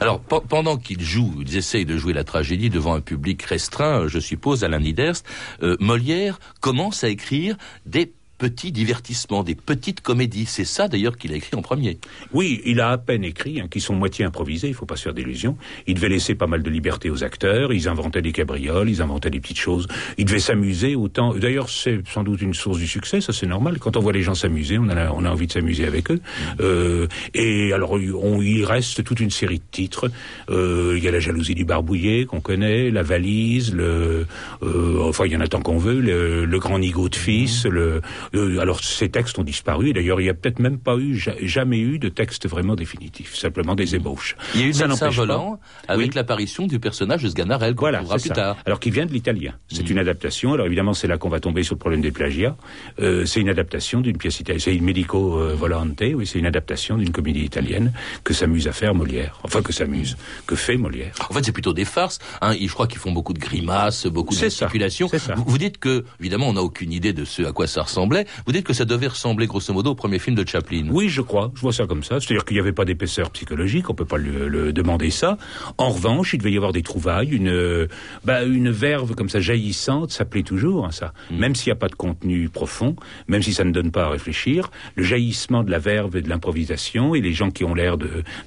Alors, 0.00 0.20
pendant 0.20 0.76
qu'ils 0.76 1.02
jouent, 1.02 1.34
ils 1.40 1.56
essayent 1.56 1.84
de 1.84 1.96
jouer 1.96 2.12
la 2.12 2.24
tragédie 2.24 2.70
devant 2.70 2.94
un 2.94 3.00
public 3.00 3.42
restreint, 3.42 4.08
je 4.08 4.18
suppose, 4.18 4.64
à 4.64 4.68
l'Aniderst, 4.68 5.26
euh, 5.62 5.76
Molière 5.80 6.38
commence 6.60 7.04
à 7.04 7.08
écrire 7.08 7.56
des 7.86 8.12
petits 8.38 8.72
divertissements, 8.72 9.42
des 9.44 9.54
petites 9.54 10.00
comédies. 10.00 10.46
C'est 10.46 10.64
ça 10.64 10.88
d'ailleurs 10.88 11.16
qu'il 11.16 11.32
a 11.32 11.36
écrit 11.36 11.56
en 11.56 11.62
premier. 11.62 11.98
Oui, 12.32 12.60
il 12.64 12.80
a 12.80 12.90
à 12.90 12.98
peine 12.98 13.24
écrit, 13.24 13.60
hein, 13.60 13.68
qui 13.70 13.80
sont 13.80 13.94
moitié 13.94 14.24
improvisés, 14.24 14.68
il 14.68 14.74
faut 14.74 14.86
pas 14.86 14.96
se 14.96 15.04
faire 15.04 15.14
d'illusions. 15.14 15.56
Il 15.86 15.94
devait 15.94 16.08
laisser 16.08 16.34
pas 16.34 16.46
mal 16.46 16.62
de 16.62 16.70
liberté 16.70 17.10
aux 17.10 17.24
acteurs, 17.24 17.72
ils 17.72 17.88
inventaient 17.88 18.22
des 18.22 18.32
cabrioles, 18.32 18.88
ils 18.88 19.02
inventaient 19.02 19.30
des 19.30 19.40
petites 19.40 19.58
choses. 19.58 19.86
Il 20.18 20.24
devait 20.24 20.40
s'amuser 20.40 20.94
autant. 20.96 21.34
D'ailleurs, 21.34 21.68
c'est 21.68 22.00
sans 22.08 22.24
doute 22.24 22.42
une 22.42 22.54
source 22.54 22.78
du 22.78 22.86
succès, 22.86 23.20
ça 23.20 23.32
c'est 23.32 23.46
normal. 23.46 23.78
Quand 23.78 23.96
on 23.96 24.00
voit 24.00 24.12
les 24.12 24.22
gens 24.22 24.34
s'amuser, 24.34 24.78
on 24.78 24.88
a, 24.88 25.10
on 25.12 25.24
a 25.24 25.30
envie 25.30 25.46
de 25.46 25.52
s'amuser 25.52 25.86
avec 25.86 26.10
eux. 26.10 26.20
Euh, 26.60 27.06
et 27.34 27.72
alors, 27.72 27.92
on, 27.92 28.42
il 28.42 28.64
reste 28.64 29.04
toute 29.04 29.20
une 29.20 29.30
série 29.30 29.58
de 29.58 29.64
titres. 29.70 30.10
Euh, 30.50 30.94
il 30.96 31.04
y 31.04 31.08
a 31.08 31.10
la 31.10 31.20
jalousie 31.20 31.54
du 31.54 31.64
barbouillé 31.64 32.26
qu'on 32.26 32.40
connaît, 32.40 32.90
la 32.90 33.02
valise, 33.02 33.74
le, 33.74 34.26
euh, 34.62 34.98
enfin 35.02 35.26
il 35.26 35.32
y 35.32 35.36
en 35.36 35.40
a 35.40 35.48
tant 35.48 35.60
qu'on 35.60 35.78
veut, 35.78 36.00
le, 36.00 36.44
le 36.44 36.58
grand 36.58 36.78
nigo 36.78 37.08
de 37.08 37.16
fils, 37.16 37.64
le 37.66 38.00
euh, 38.34 38.58
alors 38.58 38.82
ces 38.82 39.08
textes 39.08 39.38
ont 39.38 39.44
disparu. 39.44 39.92
D'ailleurs, 39.92 40.20
il 40.20 40.24
n'y 40.24 40.30
a 40.30 40.34
peut-être 40.34 40.58
même 40.58 40.78
pas 40.78 40.96
eu, 40.96 41.16
jamais 41.42 41.78
eu 41.78 41.98
de 41.98 42.08
texte 42.08 42.48
vraiment 42.48 42.74
définitif, 42.74 43.34
simplement 43.36 43.74
des 43.74 43.94
ébauches. 43.94 44.36
Il 44.54 44.60
y 44.60 44.64
a 44.64 44.66
eu 44.66 44.74
ça 44.74 45.08
volant 45.08 45.58
avec 45.88 46.14
l'apparition 46.14 46.66
du 46.66 46.78
personnage 46.78 47.22
de 47.22 47.28
Sganarelle, 47.28 47.74
voilà, 47.76 48.02
plus 48.02 48.30
tard. 48.30 48.56
Alors 48.66 48.80
qui 48.80 48.90
vient 48.90 49.06
de 49.06 49.12
l'italien. 49.12 49.54
C'est 49.68 49.88
mm. 49.88 49.92
une 49.92 49.98
adaptation. 49.98 50.52
Alors 50.52 50.66
évidemment, 50.66 50.94
c'est 50.94 51.08
là 51.08 51.18
qu'on 51.18 51.28
va 51.28 51.40
tomber 51.40 51.62
sur 51.62 51.74
le 51.74 51.78
problème 51.78 52.00
des 52.00 52.12
plagiats. 52.12 52.56
Euh, 53.00 53.24
c'est 53.26 53.40
une 53.40 53.48
adaptation 53.48 54.00
d'une 54.00 54.16
pièce 54.16 54.40
italienne. 54.40 54.60
C'est 54.60 54.74
une 54.74 54.84
Medico 54.84 55.38
euh, 55.38 55.54
Volante. 55.54 56.02
Oui, 56.02 56.26
c'est 56.26 56.38
une 56.38 56.46
adaptation 56.46 56.96
d'une 56.96 57.10
comédie 57.10 57.44
italienne 57.44 57.92
que 58.22 58.34
s'amuse 58.34 58.68
à 58.68 58.72
faire 58.72 58.94
Molière. 58.94 59.38
Enfin, 59.42 59.62
que 59.62 59.72
s'amuse, 59.72 60.16
que 60.46 60.56
fait 60.56 60.76
Molière. 60.76 61.14
En 61.28 61.32
fait, 61.32 61.44
c'est 61.44 61.52
plutôt 61.52 61.72
des 61.72 61.84
farces. 61.84 62.18
Hein. 62.40 62.54
Je 62.60 62.72
crois 62.72 62.86
qu'ils 62.86 62.98
font 62.98 63.12
beaucoup 63.12 63.32
de 63.32 63.38
grimaces, 63.38 64.06
beaucoup 64.06 64.34
de 64.34 64.40
gesticulations. 64.40 65.08
Vous, 65.36 65.44
vous 65.46 65.58
dites 65.58 65.78
que, 65.78 66.04
évidemment, 66.20 66.48
on 66.48 66.54
n'a 66.54 66.62
aucune 66.62 66.92
idée 66.92 67.12
de 67.12 67.24
ce 67.24 67.42
à 67.42 67.52
quoi 67.52 67.66
ça 67.66 67.82
ressemblait. 67.82 68.23
Vous 68.46 68.52
dites 68.52 68.64
que 68.64 68.72
ça 68.72 68.84
devait 68.84 69.06
ressembler 69.06 69.46
grosso 69.46 69.72
modo 69.72 69.90
au 69.90 69.94
premier 69.94 70.18
film 70.18 70.36
de 70.36 70.46
Chaplin. 70.46 70.88
Oui, 70.90 71.08
je 71.08 71.20
crois. 71.20 71.52
Je 71.54 71.60
vois 71.60 71.72
ça 71.72 71.86
comme 71.86 72.02
ça. 72.02 72.20
C'est-à-dire 72.20 72.44
qu'il 72.44 72.56
n'y 72.56 72.60
avait 72.60 72.72
pas 72.72 72.84
d'épaisseur 72.84 73.30
psychologique. 73.30 73.90
On 73.90 73.94
peut 73.94 74.04
pas 74.04 74.18
le, 74.18 74.72
demander 74.72 75.10
ça. 75.10 75.36
En 75.78 75.90
revanche, 75.90 76.34
il 76.34 76.38
devait 76.38 76.52
y 76.52 76.56
avoir 76.56 76.72
des 76.72 76.82
trouvailles, 76.82 77.30
une, 77.30 77.88
bah, 78.24 78.44
une 78.44 78.70
verve 78.70 79.14
comme 79.14 79.28
ça 79.28 79.40
jaillissante. 79.40 80.10
Ça 80.10 80.24
plaît 80.24 80.42
toujours, 80.42 80.86
hein, 80.86 80.90
ça. 80.90 81.12
Hmm. 81.30 81.38
Même 81.38 81.54
s'il 81.54 81.70
n'y 81.70 81.76
a 81.76 81.80
pas 81.80 81.88
de 81.88 81.94
contenu 81.94 82.48
profond, 82.48 82.96
même 83.28 83.42
si 83.42 83.52
ça 83.52 83.64
ne 83.64 83.72
donne 83.72 83.90
pas 83.90 84.04
à 84.04 84.08
réfléchir, 84.08 84.70
le 84.96 85.02
jaillissement 85.02 85.62
de 85.62 85.70
la 85.70 85.78
verve 85.78 86.16
et 86.16 86.22
de 86.22 86.28
l'improvisation 86.28 87.14
et 87.14 87.20
les 87.20 87.32
gens 87.32 87.50
qui 87.50 87.64
ont 87.64 87.74
l'air 87.74 87.96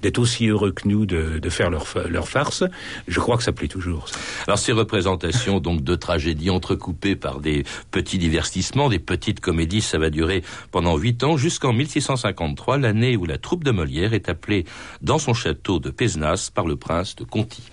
d'être 0.02 0.20
aussi 0.20 0.48
heureux 0.48 0.72
que 0.72 0.88
nous 0.88 1.06
de, 1.06 1.40
de 1.40 1.50
faire 1.50 1.70
leur, 1.70 1.86
leur 2.10 2.28
farce, 2.28 2.64
je 3.08 3.20
crois 3.20 3.38
que 3.38 3.44
ça 3.44 3.52
plaît 3.52 3.68
toujours. 3.68 4.10
Ça. 4.10 4.18
Alors 4.48 4.60
ces 4.60 4.72
représentations 4.72 5.60
donc 5.60 5.84
de 5.84 5.96
tragédies 5.96 6.50
entrecoupées 6.50 7.16
par 7.16 7.40
des 7.40 7.64
petits 7.92 8.18
divertissements, 8.18 8.90
des 8.90 9.00
petites 9.00 9.40
comédies, 9.40 9.67
ça 9.82 9.98
va 9.98 10.10
durer 10.10 10.44
pendant 10.72 10.98
huit 10.98 11.24
ans 11.24 11.38
jusqu'en 11.38 11.74
1653, 11.74 12.78
l'année 12.78 13.18
où 13.18 13.26
la 13.26 13.38
troupe 13.38 13.64
de 13.64 13.72
Molière 13.72 14.14
est 14.14 14.30
appelée 14.30 14.66
dans 15.02 15.20
son 15.20 15.34
château 15.34 15.80
de 15.80 15.90
Pézenas 15.90 16.50
par 16.54 16.66
le 16.66 16.76
prince 16.76 17.16
de 17.16 17.24
Conti. 17.24 17.64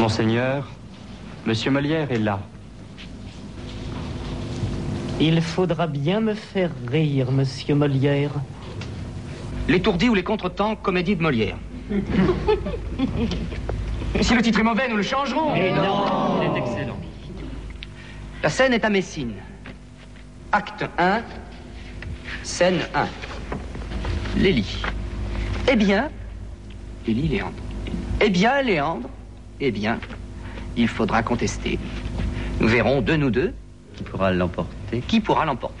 Monseigneur, 0.00 0.68
Monsieur 1.46 1.70
Molière 1.70 2.10
est 2.10 2.18
là. 2.18 2.40
Il 5.20 5.40
faudra 5.40 5.86
bien 5.86 6.20
me 6.20 6.34
faire 6.34 6.70
rire, 6.86 7.32
Monsieur 7.32 7.74
Molière. 7.74 8.32
L'étourdi 9.68 10.08
ou 10.08 10.14
les 10.14 10.22
contretemps, 10.22 10.76
comédie 10.76 11.16
de 11.16 11.22
Molière. 11.22 11.56
si 14.20 14.34
le 14.34 14.42
titre 14.42 14.60
est 14.60 14.64
mauvais, 14.64 14.88
nous 14.88 14.96
le 14.96 15.02
changerons. 15.02 15.52
Mais 15.54 15.72
non, 15.72 16.40
il 16.40 16.56
est 16.56 16.60
excellent. 16.60 16.98
La 18.42 18.50
scène 18.50 18.72
est 18.72 18.84
à 18.84 18.90
Messine. 18.90 19.34
Acte 20.50 20.86
1, 20.96 21.22
scène 22.42 22.80
1. 22.94 23.06
Lélie. 24.38 24.78
Eh 25.70 25.76
bien, 25.76 26.08
Lélie, 27.06 27.28
Léandre. 27.28 27.52
Eh 28.20 28.30
bien, 28.30 28.62
Léandre, 28.62 29.10
eh 29.60 29.70
bien, 29.70 29.98
il 30.76 30.88
faudra 30.88 31.22
contester. 31.22 31.78
Nous 32.60 32.68
verrons 32.68 33.02
de 33.02 33.14
nous 33.14 33.30
deux. 33.30 33.52
Qui 33.94 34.04
pourra 34.04 34.32
l'emporter 34.32 35.02
Qui 35.06 35.20
pourra 35.20 35.44
l'emporter? 35.44 35.74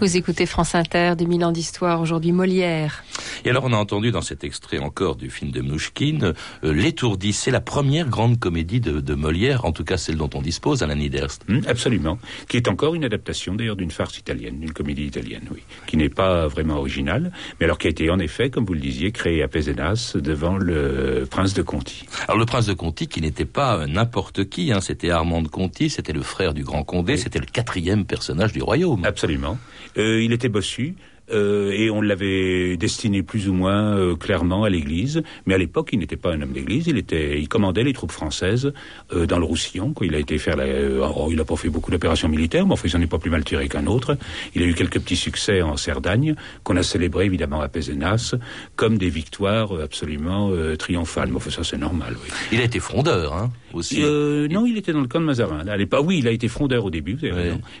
Vous 0.00 0.16
écoutez 0.16 0.46
France 0.46 0.74
Inter, 0.74 1.12
des 1.14 1.26
mille 1.26 1.44
ans 1.44 1.52
d'histoire, 1.52 2.00
aujourd'hui 2.00 2.32
Molière. 2.32 3.04
Et 3.44 3.50
alors 3.50 3.64
on 3.64 3.72
a 3.72 3.76
entendu 3.76 4.10
dans 4.10 4.22
cet 4.22 4.44
extrait 4.44 4.78
encore 4.78 5.16
du 5.16 5.30
film 5.30 5.50
de 5.50 5.60
Mouchkine, 5.60 6.34
euh, 6.64 6.72
L'étourdi, 6.72 7.32
c'est 7.32 7.50
la 7.50 7.60
première 7.60 8.08
grande 8.08 8.38
comédie 8.38 8.80
de, 8.80 9.14
Molière, 9.14 9.64
en 9.64 9.72
tout 9.72 9.84
cas 9.84 9.96
celle 9.96 10.16
dont 10.16 10.30
on 10.34 10.42
dispose 10.42 10.82
à 10.82 10.86
la 10.86 10.94
Niederst. 10.94 11.44
Hum, 11.48 11.62
absolument, 11.66 12.18
qui 12.48 12.56
est 12.56 12.68
encore 12.68 12.94
une 12.94 13.04
adaptation 13.04 13.54
d'ailleurs 13.54 13.76
d'une 13.76 13.90
farce 13.90 14.18
italienne, 14.18 14.60
d'une 14.60 14.72
comédie 14.72 15.04
italienne, 15.04 15.42
oui, 15.50 15.62
qui 15.86 15.96
n'est 15.96 16.08
pas 16.08 16.46
vraiment 16.46 16.76
originale, 16.76 17.32
mais 17.58 17.64
alors 17.64 17.78
qui 17.78 17.86
a 17.86 17.90
été 17.90 18.10
en 18.10 18.18
effet, 18.18 18.50
comme 18.50 18.64
vous 18.64 18.74
le 18.74 18.80
disiez, 18.80 19.12
créée 19.12 19.42
à 19.42 19.48
Pézenas 19.48 20.16
devant 20.16 20.56
le 20.56 21.26
prince 21.30 21.54
de 21.54 21.62
Conti. 21.62 22.06
Alors 22.28 22.38
le 22.38 22.46
prince 22.46 22.66
de 22.66 22.74
Conti 22.74 23.08
qui 23.08 23.20
n'était 23.20 23.44
pas 23.44 23.86
n'importe 23.86 24.48
qui, 24.48 24.72
hein, 24.72 24.80
c'était 24.80 25.10
Armand 25.10 25.42
de 25.42 25.48
Conti, 25.48 25.90
c'était 25.90 26.12
le 26.12 26.22
frère 26.22 26.54
du 26.54 26.62
grand 26.62 26.84
Condé, 26.84 27.16
c'était 27.16 27.38
le 27.38 27.46
quatrième 27.46 28.04
personnage 28.04 28.52
du 28.52 28.62
royaume. 28.62 29.04
Absolument. 29.04 29.58
Euh, 29.98 30.22
il 30.22 30.32
était 30.32 30.48
bossu. 30.48 30.94
Euh, 31.32 31.70
et 31.72 31.90
on 31.90 32.00
l'avait 32.00 32.76
destiné 32.76 33.22
plus 33.22 33.48
ou 33.48 33.52
moins 33.52 33.96
euh, 33.96 34.16
clairement 34.16 34.64
à 34.64 34.70
l'Église. 34.70 35.22
Mais 35.46 35.54
à 35.54 35.58
l'époque, 35.58 35.90
il 35.92 35.98
n'était 35.98 36.16
pas 36.16 36.32
un 36.32 36.42
homme 36.42 36.52
d'Église. 36.52 36.86
Il 36.86 36.98
était, 36.98 37.40
il 37.40 37.48
commandait 37.48 37.84
les 37.84 37.92
troupes 37.92 38.12
françaises 38.12 38.72
dans 39.12 39.38
le 39.38 39.44
Roussillon. 39.44 39.92
Quoi. 39.92 40.06
Il 40.06 40.14
a 40.14 40.18
été 40.18 40.38
faire, 40.38 40.56
la, 40.56 40.64
oh, 40.66 41.28
il 41.30 41.36
n'a 41.36 41.44
pas 41.44 41.56
fait 41.56 41.68
beaucoup 41.68 41.90
d'opérations 41.90 42.28
militaires, 42.28 42.66
mais 42.66 42.72
enfin, 42.72 42.82
il 42.86 42.90
s'en 42.90 43.00
est 43.00 43.06
pas 43.06 43.18
plus 43.18 43.30
mal 43.30 43.44
tiré 43.44 43.68
qu'un 43.68 43.86
autre. 43.86 44.16
Il 44.54 44.62
a 44.62 44.66
eu 44.66 44.74
quelques 44.74 45.00
petits 45.00 45.16
succès 45.16 45.62
en 45.62 45.76
Cerdagne 45.76 46.34
qu'on 46.64 46.76
a 46.76 46.82
célébré 46.82 47.24
évidemment 47.26 47.60
à 47.60 47.68
Pézenas 47.68 48.34
comme 48.76 48.98
des 48.98 49.08
victoires 49.08 49.72
absolument 49.80 50.50
triomphales. 50.78 51.28
Mais 51.30 51.36
enfin, 51.36 51.50
ça 51.50 51.64
c'est 51.64 51.78
normal. 51.78 52.16
Oui. 52.22 52.30
Il 52.52 52.60
a 52.60 52.64
été 52.64 52.80
frondeur, 52.80 53.34
hein, 53.34 53.50
aussi. 53.72 54.00
non, 54.00 54.66
il 54.66 54.76
était 54.76 54.92
dans 54.92 55.00
le 55.00 55.08
camp 55.08 55.20
de 55.20 55.26
Mazarin. 55.26 55.64
Là, 55.64 55.76
pas, 55.86 56.00
oui, 56.00 56.18
il 56.18 56.28
a 56.28 56.32
été 56.32 56.48
frondeur 56.48 56.84
au 56.84 56.90
début. 56.90 57.16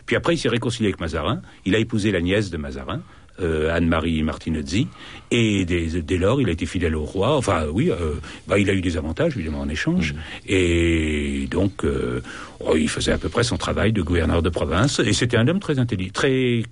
Puis 0.06 0.16
après, 0.16 0.34
il 0.34 0.38
s'est 0.38 0.48
réconcilié 0.48 0.88
avec 0.88 1.00
Mazarin. 1.00 1.42
Il 1.64 1.74
a 1.74 1.78
épousé 1.78 2.10
la 2.10 2.20
nièce 2.20 2.50
de 2.50 2.56
Mazarin. 2.56 3.02
Euh, 3.40 3.74
Anne-Marie 3.74 4.22
Martinezzi. 4.22 4.88
Et 5.30 5.64
dès, 5.64 6.18
lors, 6.18 6.40
il 6.40 6.48
a 6.48 6.52
été 6.52 6.66
fidèle 6.66 6.96
au 6.96 7.04
roi. 7.04 7.36
Enfin, 7.36 7.66
oui, 7.72 7.90
euh, 7.90 8.14
bah, 8.48 8.58
il 8.58 8.68
a 8.68 8.74
eu 8.74 8.80
des 8.80 8.96
avantages, 8.96 9.36
évidemment, 9.36 9.60
en 9.60 9.68
échange. 9.68 10.12
Mm. 10.12 10.18
Et 10.48 11.48
donc, 11.50 11.84
euh, 11.84 12.20
oh, 12.60 12.74
il 12.76 12.88
faisait 12.88 13.12
à 13.12 13.18
peu 13.18 13.28
près 13.28 13.44
son 13.44 13.56
travail 13.56 13.92
de 13.92 14.02
gouverneur 14.02 14.42
de 14.42 14.48
province. 14.48 14.98
Et 14.98 15.12
c'était 15.12 15.36
un 15.36 15.46
homme 15.46 15.60
très 15.60 15.78
intelligent, 15.78 16.12
très 16.12 16.62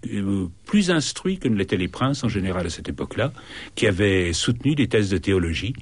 plus 0.65 0.91
instruit 0.91 1.39
que 1.39 1.49
ne 1.49 1.55
l'étaient 1.55 1.77
les 1.77 1.89
princes 1.89 2.25
en 2.25 2.29
général 2.29 2.67
à 2.67 2.71
cette 2.71 2.89
époque-là, 2.89 3.33
qui 3.75 3.87
avait 3.87 4.33
soutenu 4.33 4.75
des 4.75 4.89
thèses 4.89 5.11
de 5.11 5.19
théologie. 5.19 5.75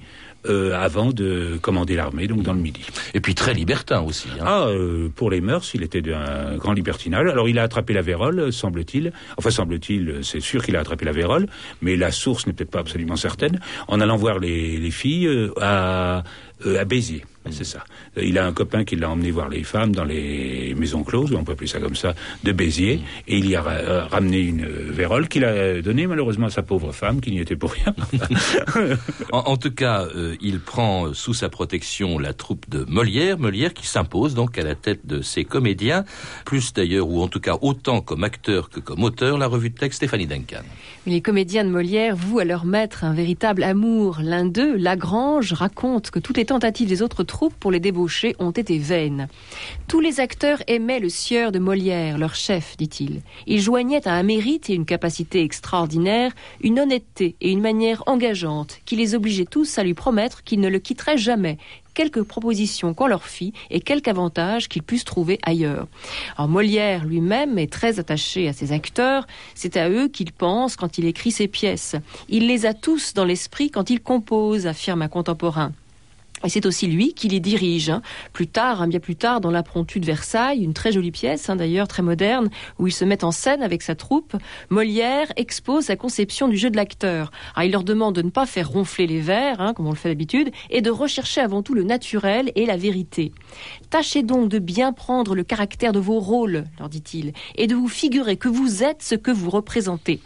Euh, 0.48 0.72
avant 0.74 1.12
de 1.12 1.58
commander 1.60 1.96
l'armée, 1.96 2.26
donc 2.28 2.42
dans 2.42 2.52
le 2.52 2.60
Midi. 2.60 2.82
Et 3.14 3.20
puis 3.20 3.34
très 3.34 3.54
libertin 3.54 4.00
aussi. 4.02 4.28
Hein. 4.40 4.44
Ah, 4.46 4.66
euh, 4.68 5.08
pour 5.08 5.30
les 5.30 5.40
mœurs, 5.40 5.72
il 5.74 5.82
était 5.82 6.02
d'un 6.02 6.56
grand 6.56 6.72
libertinage. 6.72 7.28
Alors 7.28 7.48
il 7.48 7.58
a 7.58 7.62
attrapé 7.62 7.92
la 7.94 8.02
vérole, 8.02 8.52
semble-t-il. 8.52 9.12
Enfin, 9.36 9.50
semble-t-il, 9.50 10.20
c'est 10.22 10.40
sûr 10.40 10.64
qu'il 10.64 10.76
a 10.76 10.80
attrapé 10.80 11.04
la 11.04 11.12
vérole, 11.12 11.46
mais 11.82 11.96
la 11.96 12.12
source 12.12 12.46
n'est 12.46 12.52
peut-être 12.52 12.70
pas 12.70 12.80
absolument 12.80 13.16
certaine. 13.16 13.60
En 13.88 14.00
allant 14.00 14.16
voir 14.16 14.38
les, 14.38 14.76
les 14.76 14.90
filles 14.90 15.26
euh, 15.26 15.52
à, 15.60 16.22
à 16.64 16.84
Béziers. 16.84 17.24
C'est 17.50 17.64
ça. 17.64 17.84
Il 18.20 18.38
a 18.38 18.46
un 18.46 18.52
copain 18.52 18.84
qui 18.84 18.96
l'a 18.96 19.10
emmené 19.10 19.30
voir 19.30 19.48
les 19.48 19.62
femmes 19.62 19.94
dans 19.94 20.04
les 20.04 20.74
maisons 20.76 21.04
closes, 21.04 21.32
on 21.34 21.44
peut 21.44 21.52
appeler 21.52 21.66
ça 21.66 21.78
comme 21.78 21.96
ça, 21.96 22.14
de 22.44 22.52
Béziers, 22.52 23.00
et 23.28 23.38
il 23.38 23.48
y 23.48 23.56
a 23.56 23.64
euh, 23.66 24.04
ramené 24.04 24.40
une 24.40 24.64
euh, 24.64 24.86
vérole 24.90 25.28
qu'il 25.28 25.44
a 25.44 25.80
donnée 25.82 26.06
malheureusement 26.06 26.46
à 26.46 26.50
sa 26.50 26.62
pauvre 26.62 26.92
femme, 26.92 27.20
qui 27.20 27.30
n'y 27.30 27.40
était 27.40 27.56
pour 27.56 27.72
rien. 27.72 27.94
en, 29.32 29.56
tout 29.56 29.70
cas, 29.70 30.06
euh, 30.14 30.36
il 30.40 30.60
prend 30.60 31.12
sous 31.14 31.34
sa 31.34 31.48
protection 31.48 32.18
la 32.18 32.32
troupe 32.32 32.68
de 32.68 32.84
Molière, 32.88 33.38
Molière 33.38 33.74
qui 33.74 33.86
s'impose 33.86 34.34
donc 34.34 34.58
à 34.58 34.62
la 34.62 34.74
tête 34.74 35.06
de 35.06 35.22
ses 35.22 35.44
comédiens, 35.44 36.04
plus 36.44 36.72
d'ailleurs, 36.72 37.08
ou 37.08 37.22
en 37.22 37.28
tout 37.28 37.40
cas 37.40 37.56
autant 37.60 38.00
comme 38.00 38.24
acteur 38.24 38.70
que 38.70 38.80
comme 38.80 39.04
auteur, 39.04 39.38
la 39.38 39.46
revue 39.46 39.70
de 39.70 39.78
texte 39.78 39.98
Stéphanie 39.98 40.26
Duncan. 40.26 40.62
Les 41.06 41.20
comédiens 41.20 41.64
de 41.64 41.70
Molière 41.70 42.16
vouent 42.16 42.40
à 42.40 42.44
leur 42.44 42.64
maître 42.64 43.04
un 43.04 43.14
véritable 43.14 43.62
amour. 43.62 44.18
L'un 44.22 44.44
d'eux, 44.44 44.76
Lagrange, 44.76 45.52
raconte 45.52 46.10
que 46.10 46.18
toutes 46.18 46.36
les 46.36 46.44
tentatives 46.44 46.88
des 46.88 47.02
autres 47.02 47.22
troupes 47.22 47.35
pour 47.58 47.70
les 47.70 47.80
débaucher 47.80 48.34
ont 48.38 48.50
été 48.50 48.78
vaines. 48.78 49.28
Tous 49.88 50.00
les 50.00 50.20
acteurs 50.20 50.62
aimaient 50.66 51.00
le 51.00 51.08
sieur 51.08 51.52
de 51.52 51.58
Molière, 51.58 52.18
leur 52.18 52.34
chef, 52.34 52.76
dit-il. 52.76 53.20
Il 53.46 53.60
joignait 53.60 54.06
à 54.08 54.14
un 54.14 54.22
mérite 54.22 54.70
et 54.70 54.74
une 54.74 54.86
capacité 54.86 55.42
extraordinaire, 55.42 56.32
une 56.62 56.80
honnêteté 56.80 57.36
et 57.40 57.50
une 57.50 57.60
manière 57.60 58.02
engageante 58.06 58.78
qui 58.84 58.96
les 58.96 59.14
obligeaient 59.14 59.44
tous 59.44 59.78
à 59.78 59.84
lui 59.84 59.94
promettre 59.94 60.44
qu'ils 60.44 60.60
ne 60.60 60.68
le 60.68 60.78
quitteraient 60.78 61.18
jamais, 61.18 61.58
quelques 61.94 62.22
propositions 62.22 62.94
qu'on 62.94 63.06
leur 63.06 63.24
fit 63.24 63.52
et 63.70 63.80
quelques 63.80 64.08
avantages 64.08 64.68
qu'ils 64.68 64.82
puissent 64.82 65.04
trouver 65.04 65.38
ailleurs. 65.42 65.86
Alors 66.36 66.48
Molière 66.48 67.04
lui-même 67.04 67.58
est 67.58 67.72
très 67.72 67.98
attaché 67.98 68.48
à 68.48 68.52
ses 68.52 68.72
acteurs, 68.72 69.26
c'est 69.54 69.76
à 69.76 69.88
eux 69.90 70.08
qu'il 70.08 70.32
pense 70.32 70.76
quand 70.76 70.98
il 70.98 71.06
écrit 71.06 71.32
ses 71.32 71.48
pièces. 71.48 71.96
Il 72.28 72.46
les 72.46 72.66
a 72.66 72.74
tous 72.74 73.14
dans 73.14 73.24
l'esprit 73.24 73.70
quand 73.70 73.90
il 73.90 74.00
compose, 74.00 74.66
affirme 74.66 75.02
un 75.02 75.08
contemporain. 75.08 75.72
Et 76.44 76.48
c'est 76.48 76.66
aussi 76.66 76.86
lui 76.86 77.14
qui 77.14 77.28
les 77.28 77.40
dirige. 77.40 77.88
Hein. 77.88 78.02
Plus 78.32 78.46
tard, 78.46 78.82
hein, 78.82 78.88
bien 78.88 79.00
plus 79.00 79.16
tard, 79.16 79.40
dans 79.40 79.50
l'appromptu 79.50 80.00
de 80.00 80.06
Versailles, 80.06 80.62
une 80.62 80.74
très 80.74 80.92
jolie 80.92 81.10
pièce, 81.10 81.48
hein, 81.48 81.56
d'ailleurs 81.56 81.88
très 81.88 82.02
moderne, 82.02 82.50
où 82.78 82.86
il 82.86 82.92
se 82.92 83.04
met 83.04 83.24
en 83.24 83.30
scène 83.30 83.62
avec 83.62 83.82
sa 83.82 83.94
troupe, 83.94 84.36
Molière 84.68 85.32
expose 85.36 85.84
sa 85.84 85.96
conception 85.96 86.48
du 86.48 86.56
jeu 86.56 86.68
de 86.68 86.76
l'acteur. 86.76 87.30
il 87.62 87.72
leur 87.72 87.84
demande 87.84 88.14
de 88.14 88.22
ne 88.22 88.30
pas 88.30 88.44
faire 88.44 88.68
ronfler 88.68 89.06
les 89.06 89.20
vers, 89.20 89.72
comme 89.74 89.86
on 89.86 89.90
le 89.90 89.96
fait 89.96 90.10
d'habitude, 90.10 90.50
et 90.68 90.82
de 90.82 90.90
rechercher 90.90 91.40
avant 91.40 91.62
tout 91.62 91.74
le 91.74 91.84
naturel 91.84 92.52
et 92.54 92.66
la 92.66 92.76
vérité. 92.76 93.32
Tâchez 93.88 94.22
donc 94.22 94.50
de 94.50 94.58
bien 94.58 94.92
prendre 94.92 95.34
le 95.34 95.42
caractère 95.42 95.92
de 95.92 96.00
vos 96.00 96.20
rôles, 96.20 96.64
leur 96.78 96.90
dit-il, 96.90 97.32
et 97.56 97.66
de 97.66 97.74
vous 97.74 97.88
figurer 97.88 98.36
que 98.36 98.48
vous 98.48 98.82
êtes 98.82 99.02
ce 99.02 99.14
que 99.14 99.30
vous 99.30 99.50
représentez. 99.50 100.20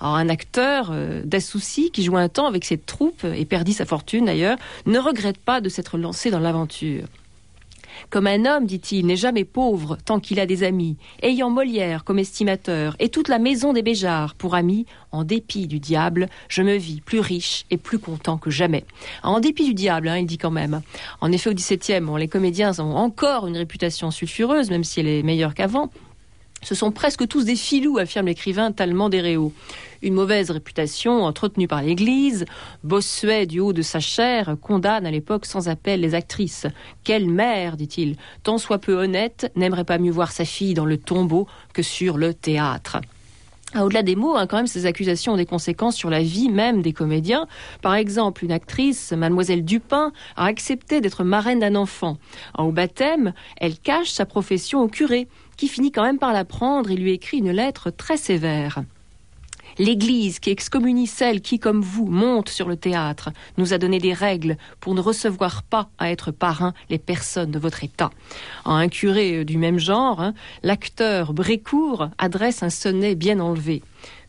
Alors 0.00 0.16
un 0.16 0.28
acteur 0.28 0.90
euh, 0.90 1.22
d'assouci 1.24 1.90
qui 1.90 2.02
joue 2.02 2.16
un 2.16 2.28
temps 2.28 2.46
avec 2.46 2.64
cette 2.64 2.86
troupe 2.86 3.24
et 3.24 3.44
perdit 3.44 3.72
sa 3.72 3.86
fortune 3.86 4.26
d'ailleurs, 4.26 4.58
ne 4.86 4.98
regrette 4.98 5.38
pas 5.38 5.60
de 5.60 5.68
s'être 5.68 5.98
lancé 5.98 6.30
dans 6.30 6.40
l'aventure. 6.40 7.04
Comme 8.10 8.26
un 8.26 8.44
homme, 8.44 8.66
dit-il, 8.66 9.06
n'est 9.06 9.16
jamais 9.16 9.44
pauvre 9.44 9.96
tant 10.04 10.20
qu'il 10.20 10.40
a 10.40 10.46
des 10.46 10.62
amis, 10.62 10.96
ayant 11.22 11.50
Molière 11.50 12.04
comme 12.04 12.18
estimateur 12.18 12.96
et 12.98 13.08
toute 13.08 13.28
la 13.28 13.38
maison 13.38 13.72
des 13.72 13.82
Béjards 13.82 14.34
pour 14.34 14.54
amis, 14.54 14.86
en 15.12 15.24
dépit 15.24 15.66
du 15.66 15.78
diable, 15.78 16.28
je 16.48 16.62
me 16.62 16.74
vis 16.76 17.00
plus 17.00 17.20
riche 17.20 17.64
et 17.70 17.76
plus 17.76 17.98
content 17.98 18.38
que 18.38 18.50
jamais. 18.50 18.84
En 19.22 19.40
dépit 19.40 19.64
du 19.64 19.74
diable, 19.74 20.08
hein, 20.08 20.18
il 20.18 20.26
dit 20.26 20.38
quand 20.38 20.50
même. 20.50 20.82
En 21.20 21.32
effet, 21.32 21.50
au 21.50 21.54
XVIIe, 21.54 22.04
les 22.18 22.28
comédiens 22.28 22.78
ont 22.80 22.96
encore 22.96 23.46
une 23.46 23.56
réputation 23.56 24.10
sulfureuse, 24.10 24.70
même 24.70 24.84
si 24.84 25.00
elle 25.00 25.08
est 25.08 25.22
meilleure 25.22 25.54
qu'avant. 25.54 25.90
Ce 26.64 26.74
sont 26.74 26.90
presque 26.90 27.28
tous 27.28 27.44
des 27.44 27.56
filous, 27.56 27.98
affirme 27.98 28.26
l'écrivain 28.26 28.70
des 28.70 29.20
Réaux. 29.20 29.52
Une 30.00 30.14
mauvaise 30.14 30.50
réputation 30.50 31.24
entretenue 31.24 31.68
par 31.68 31.82
l'Église, 31.82 32.46
Bossuet, 32.82 33.46
du 33.46 33.60
haut 33.60 33.74
de 33.74 33.82
sa 33.82 34.00
chair, 34.00 34.56
condamne 34.62 35.04
à 35.04 35.10
l'époque 35.10 35.44
sans 35.44 35.68
appel 35.68 36.00
les 36.00 36.14
actrices. 36.14 36.66
Quelle 37.04 37.28
mère, 37.28 37.76
dit-il, 37.76 38.16
tant 38.42 38.56
soit 38.56 38.78
peu 38.78 38.94
honnête, 38.94 39.52
n'aimerait 39.56 39.84
pas 39.84 39.98
mieux 39.98 40.10
voir 40.10 40.32
sa 40.32 40.46
fille 40.46 40.72
dans 40.72 40.86
le 40.86 40.96
tombeau 40.96 41.46
que 41.74 41.82
sur 41.82 42.16
le 42.16 42.32
théâtre. 42.32 42.98
Ah, 43.76 43.84
au-delà 43.84 44.04
des 44.04 44.14
mots, 44.14 44.36
hein, 44.36 44.46
quand 44.46 44.56
même, 44.56 44.68
ces 44.68 44.86
accusations 44.86 45.32
ont 45.32 45.36
des 45.36 45.46
conséquences 45.46 45.96
sur 45.96 46.08
la 46.08 46.22
vie 46.22 46.48
même 46.48 46.80
des 46.80 46.92
comédiens. 46.92 47.48
Par 47.82 47.94
exemple, 47.94 48.44
une 48.44 48.52
actrice, 48.52 49.10
mademoiselle 49.10 49.64
Dupin, 49.64 50.12
a 50.36 50.46
accepté 50.46 51.00
d'être 51.00 51.24
marraine 51.24 51.58
d'un 51.58 51.74
enfant. 51.74 52.16
au 52.56 52.70
baptême, 52.70 53.34
elle 53.56 53.76
cache 53.76 54.10
sa 54.10 54.26
profession 54.26 54.80
au 54.80 54.86
curé, 54.86 55.26
qui 55.56 55.68
finit 55.68 55.92
quand 55.92 56.02
même 56.02 56.18
par 56.18 56.32
la 56.32 56.44
prendre 56.44 56.90
et 56.90 56.96
lui 56.96 57.12
écrit 57.12 57.38
une 57.38 57.50
lettre 57.50 57.90
très 57.90 58.16
sévère. 58.16 58.82
L'Église 59.78 60.38
qui 60.38 60.50
excommunie 60.50 61.08
celle 61.08 61.40
qui, 61.40 61.58
comme 61.58 61.80
vous, 61.80 62.06
monte 62.06 62.48
sur 62.48 62.68
le 62.68 62.76
théâtre, 62.76 63.30
nous 63.58 63.72
a 63.72 63.78
donné 63.78 63.98
des 63.98 64.12
règles 64.12 64.56
pour 64.78 64.94
ne 64.94 65.00
recevoir 65.00 65.64
pas 65.64 65.88
à 65.98 66.10
être 66.10 66.30
parrain 66.30 66.74
les 66.90 66.98
personnes 66.98 67.50
de 67.50 67.58
votre 67.58 67.82
État. 67.82 68.10
En 68.64 68.76
un 68.76 68.88
curé 68.88 69.44
du 69.44 69.58
même 69.58 69.78
genre, 69.78 70.20
hein, 70.20 70.34
l'acteur 70.62 71.32
Brécourt 71.32 72.08
adresse 72.18 72.62
un 72.62 72.70
sonnet 72.70 73.16
bien 73.16 73.40
enlevé. 73.40 73.82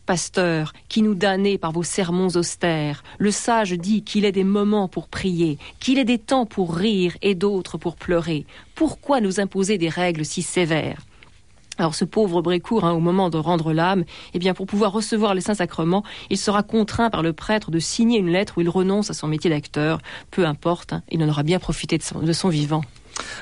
Pasteur, 0.04 0.72
qui 0.88 1.02
nous 1.02 1.14
damnez 1.14 1.58
par 1.58 1.72
vos 1.72 1.82
sermons 1.82 2.36
austères, 2.36 3.02
le 3.18 3.32
sage 3.32 3.72
dit 3.72 4.02
qu'il 4.02 4.24
est 4.24 4.32
des 4.32 4.44
moments 4.44 4.88
pour 4.88 5.08
prier, 5.08 5.58
qu'il 5.80 5.98
est 5.98 6.04
des 6.04 6.18
temps 6.18 6.46
pour 6.46 6.76
rire 6.76 7.16
et 7.22 7.34
d'autres 7.34 7.76
pour 7.76 7.96
pleurer. 7.96 8.46
Pourquoi 8.74 9.20
nous 9.20 9.40
imposer 9.40 9.78
des 9.78 9.88
règles 9.88 10.24
si 10.24 10.42
sévères? 10.42 11.02
Alors 11.78 11.94
ce 11.94 12.04
pauvre 12.04 12.42
Brécourt, 12.42 12.84
hein, 12.84 12.92
au 12.92 13.00
moment 13.00 13.30
de 13.30 13.38
rendre 13.38 13.72
l'âme, 13.72 14.04
eh 14.34 14.38
bien 14.38 14.54
pour 14.54 14.66
pouvoir 14.66 14.92
recevoir 14.92 15.34
les 15.34 15.40
saints 15.40 15.54
sacrements, 15.54 16.04
il 16.30 16.38
sera 16.38 16.62
contraint 16.62 17.10
par 17.10 17.22
le 17.22 17.32
prêtre 17.32 17.70
de 17.70 17.78
signer 17.78 18.18
une 18.18 18.30
lettre 18.30 18.58
où 18.58 18.60
il 18.60 18.68
renonce 18.68 19.10
à 19.10 19.14
son 19.14 19.28
métier 19.28 19.50
d'acteur. 19.50 19.98
Peu 20.30 20.46
importe, 20.46 20.92
hein, 20.92 21.02
il 21.10 21.22
en 21.22 21.28
aura 21.28 21.42
bien 21.42 21.58
profité 21.58 21.98
de 21.98 22.32
son 22.32 22.48
vivant. 22.48 22.82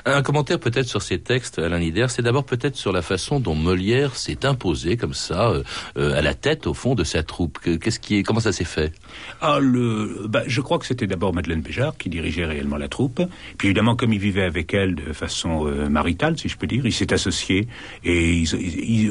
Un 0.05 0.21
commentaire 0.21 0.59
peut-être 0.59 0.87
sur 0.87 1.01
ces 1.01 1.19
textes, 1.19 1.57
Alain 1.57 1.79
Nider, 1.79 2.05
c'est 2.09 2.21
d'abord 2.21 2.45
peut-être 2.45 2.75
sur 2.75 2.91
la 2.91 3.01
façon 3.01 3.39
dont 3.39 3.55
Molière 3.55 4.15
s'est 4.15 4.45
imposé 4.45 4.97
comme 4.97 5.13
ça 5.13 5.49
euh, 5.49 5.63
euh, 5.97 6.17
à 6.17 6.21
la 6.21 6.35
tête 6.35 6.67
au 6.67 6.73
fond 6.73 6.95
de 6.95 7.03
sa 7.03 7.23
troupe. 7.23 7.59
Qu'est-ce 7.59 7.99
qui 7.99 8.17
est, 8.17 8.23
comment 8.23 8.39
ça 8.39 8.51
s'est 8.51 8.65
fait? 8.65 8.93
Ah 9.41 9.57
le, 9.59 10.27
bah, 10.27 10.43
je 10.45 10.61
crois 10.61 10.77
que 10.77 10.85
c'était 10.85 11.07
d'abord 11.07 11.33
Madeleine 11.33 11.61
Béjart 11.61 11.97
qui 11.97 12.09
dirigeait 12.09 12.45
réellement 12.45 12.77
la 12.77 12.87
troupe. 12.87 13.21
Puis 13.57 13.69
évidemment, 13.69 13.95
comme 13.95 14.13
il 14.13 14.19
vivait 14.19 14.43
avec 14.43 14.73
elle 14.73 14.95
de 14.95 15.11
façon 15.13 15.67
euh, 15.67 15.89
maritale, 15.89 16.37
si 16.37 16.49
je 16.49 16.57
peux 16.57 16.67
dire, 16.67 16.85
il 16.85 16.93
s'est 16.93 17.11
associé 17.13 17.67
et 18.03 18.43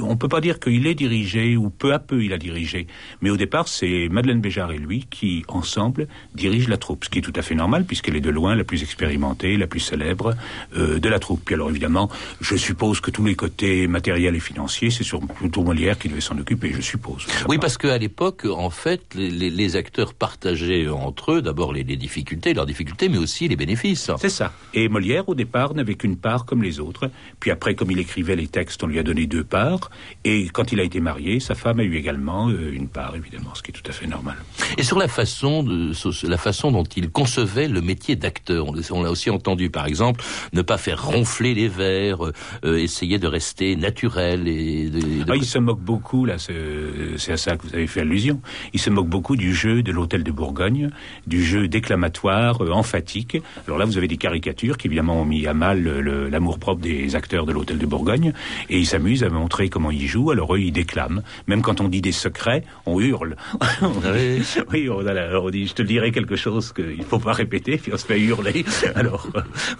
on 0.00 0.16
peut 0.16 0.28
pas 0.28 0.40
dire 0.40 0.60
qu'il 0.60 0.86
est 0.86 0.94
dirigé 0.94 1.56
ou 1.56 1.70
peu 1.70 1.92
à 1.92 1.98
peu 1.98 2.22
il 2.22 2.32
a 2.32 2.38
dirigé. 2.38 2.86
Mais 3.20 3.30
au 3.30 3.36
départ, 3.36 3.66
c'est 3.66 4.08
Madeleine 4.10 4.40
Béjart 4.40 4.70
et 4.72 4.78
lui 4.78 5.06
qui 5.10 5.44
ensemble 5.48 6.06
dirigent 6.34 6.70
la 6.70 6.76
troupe, 6.76 7.04
ce 7.04 7.10
qui 7.10 7.18
est 7.18 7.22
tout 7.22 7.32
à 7.34 7.42
fait 7.42 7.54
normal 7.54 7.84
puisqu'elle 7.84 8.16
est 8.16 8.20
de 8.20 8.30
loin 8.30 8.54
la 8.54 8.64
plus 8.64 8.82
expérimentée, 8.82 9.56
la 9.56 9.66
plus 9.66 9.80
célèbre. 9.80 10.34
Euh, 10.76 10.98
de 10.98 11.08
la 11.08 11.18
troupe. 11.18 11.42
Puis 11.44 11.54
alors 11.54 11.70
évidemment, 11.70 12.10
je 12.40 12.56
suppose 12.56 13.00
que 13.00 13.10
tous 13.10 13.24
les 13.24 13.36
côtés 13.36 13.86
matériels 13.86 14.34
et 14.34 14.40
financiers, 14.40 14.90
c'est 14.90 15.04
sur 15.04 15.20
plutôt 15.20 15.62
Molière 15.62 15.98
qui 15.98 16.08
devait 16.08 16.20
s'en 16.20 16.36
occuper, 16.38 16.72
je 16.72 16.80
suppose. 16.80 17.26
Oui, 17.48 17.58
parce 17.58 17.78
qu'à 17.78 17.96
l'époque, 17.98 18.44
en 18.44 18.70
fait, 18.70 19.02
les, 19.14 19.76
acteurs 19.76 20.14
partageaient 20.14 20.88
entre 20.88 21.32
eux 21.32 21.42
d'abord 21.42 21.72
les, 21.72 21.84
difficultés, 21.84 22.54
leurs 22.54 22.66
difficultés, 22.66 23.08
mais 23.08 23.18
aussi 23.18 23.48
les 23.48 23.56
bénéfices. 23.56 24.10
C'est 24.18 24.28
ça. 24.28 24.52
Et 24.72 24.88
Molière, 24.88 25.28
au 25.28 25.34
départ, 25.34 25.74
n'avait 25.74 25.94
qu'une 25.94 26.16
part 26.16 26.44
comme 26.44 26.62
les 26.62 26.80
autres. 26.80 27.10
Puis 27.40 27.50
après, 27.50 27.74
comme 27.74 27.90
il 27.90 27.98
écrivait 27.98 28.36
les 28.36 28.48
textes, 28.48 28.82
on 28.82 28.86
lui 28.86 28.98
a 28.98 29.02
donné 29.02 29.26
deux 29.26 29.44
parts. 29.44 29.90
Et 30.24 30.48
quand 30.48 30.72
il 30.72 30.80
a 30.80 30.82
été 30.82 31.00
marié, 31.00 31.40
sa 31.40 31.54
femme 31.54 31.80
a 31.80 31.84
eu 31.84 31.96
également 31.96 32.48
euh, 32.48 32.72
une 32.72 32.88
part, 32.88 33.14
évidemment, 33.16 33.54
ce 33.54 33.62
qui 33.62 33.70
est 33.70 33.74
tout 33.74 33.88
à 33.88 33.92
fait 33.92 34.06
normal. 34.06 34.36
Et 34.76 34.82
sur 34.82 34.98
la 34.98 35.08
façon, 35.08 35.62
de, 35.62 35.92
la 36.26 36.38
façon 36.38 36.72
dont 36.72 36.84
il 36.84 37.10
concevait 37.10 37.68
le 37.68 37.80
métier 37.80 38.16
d'acteur, 38.16 38.66
on 38.90 39.02
l'a 39.02 39.10
aussi 39.10 39.30
entendu, 39.30 39.70
par 39.70 39.86
exemple, 39.86 40.24
ne 40.52 40.62
pas 40.62 40.78
faire 40.78 41.04
ronfler 41.04 41.54
les 41.54 41.68
vers, 41.68 42.18
essayer 42.64 43.18
de 43.18 43.26
rester 43.26 43.76
naturel 43.76 44.48
et 44.48 44.88
de, 44.90 45.00
ah, 45.28 45.36
il 45.36 45.44
se 45.44 45.58
moque 45.58 45.80
beaucoup 45.80 46.24
là, 46.24 46.36
c'est 46.38 47.32
à 47.32 47.36
ça 47.36 47.56
que 47.56 47.66
vous 47.66 47.74
avez 47.74 47.86
fait 47.86 48.00
allusion. 48.00 48.40
Il 48.72 48.80
se 48.80 48.90
moque 48.90 49.08
beaucoup 49.08 49.36
du 49.36 49.54
jeu 49.54 49.82
de 49.82 49.92
l'hôtel 49.92 50.22
de 50.22 50.30
Bourgogne, 50.30 50.90
du 51.26 51.42
jeu 51.44 51.68
déclamatoire, 51.68 52.60
emphatique. 52.72 53.38
Alors 53.66 53.78
là, 53.78 53.84
vous 53.84 53.98
avez 53.98 54.08
des 54.08 54.16
caricatures 54.16 54.76
qui 54.76 54.88
évidemment 54.88 55.20
ont 55.20 55.24
mis 55.24 55.46
à 55.46 55.54
mal 55.54 55.82
l'amour 56.30 56.58
propre 56.58 56.80
des 56.80 57.16
acteurs 57.16 57.46
de 57.46 57.52
l'hôtel 57.52 57.78
de 57.78 57.86
Bourgogne, 57.86 58.32
et 58.68 58.78
ils 58.78 58.86
s'amusent 58.86 59.24
à 59.24 59.28
montrer 59.28 59.68
comment 59.68 59.90
ils 59.90 60.06
jouent. 60.06 60.30
Alors 60.30 60.54
eux, 60.54 60.60
ils 60.60 60.72
déclament. 60.72 61.22
Même 61.46 61.62
quand 61.62 61.80
on 61.80 61.88
dit 61.88 62.00
des 62.00 62.12
secrets, 62.12 62.64
on 62.86 63.00
hurle. 63.00 63.36
oui, 64.72 64.88
on, 64.88 65.06
alors 65.06 65.44
on 65.44 65.50
dit, 65.50 65.66
je 65.66 65.74
te 65.74 65.82
dirai 65.82 66.12
quelque 66.12 66.36
chose 66.36 66.72
qu'il 66.72 66.98
ne 66.98 67.04
faut 67.04 67.18
pas 67.18 67.32
répéter, 67.32 67.76
puis 67.76 67.92
on 67.92 67.96
se 67.96 68.06
fait 68.06 68.20
hurler. 68.20 68.64
Alors 68.94 69.28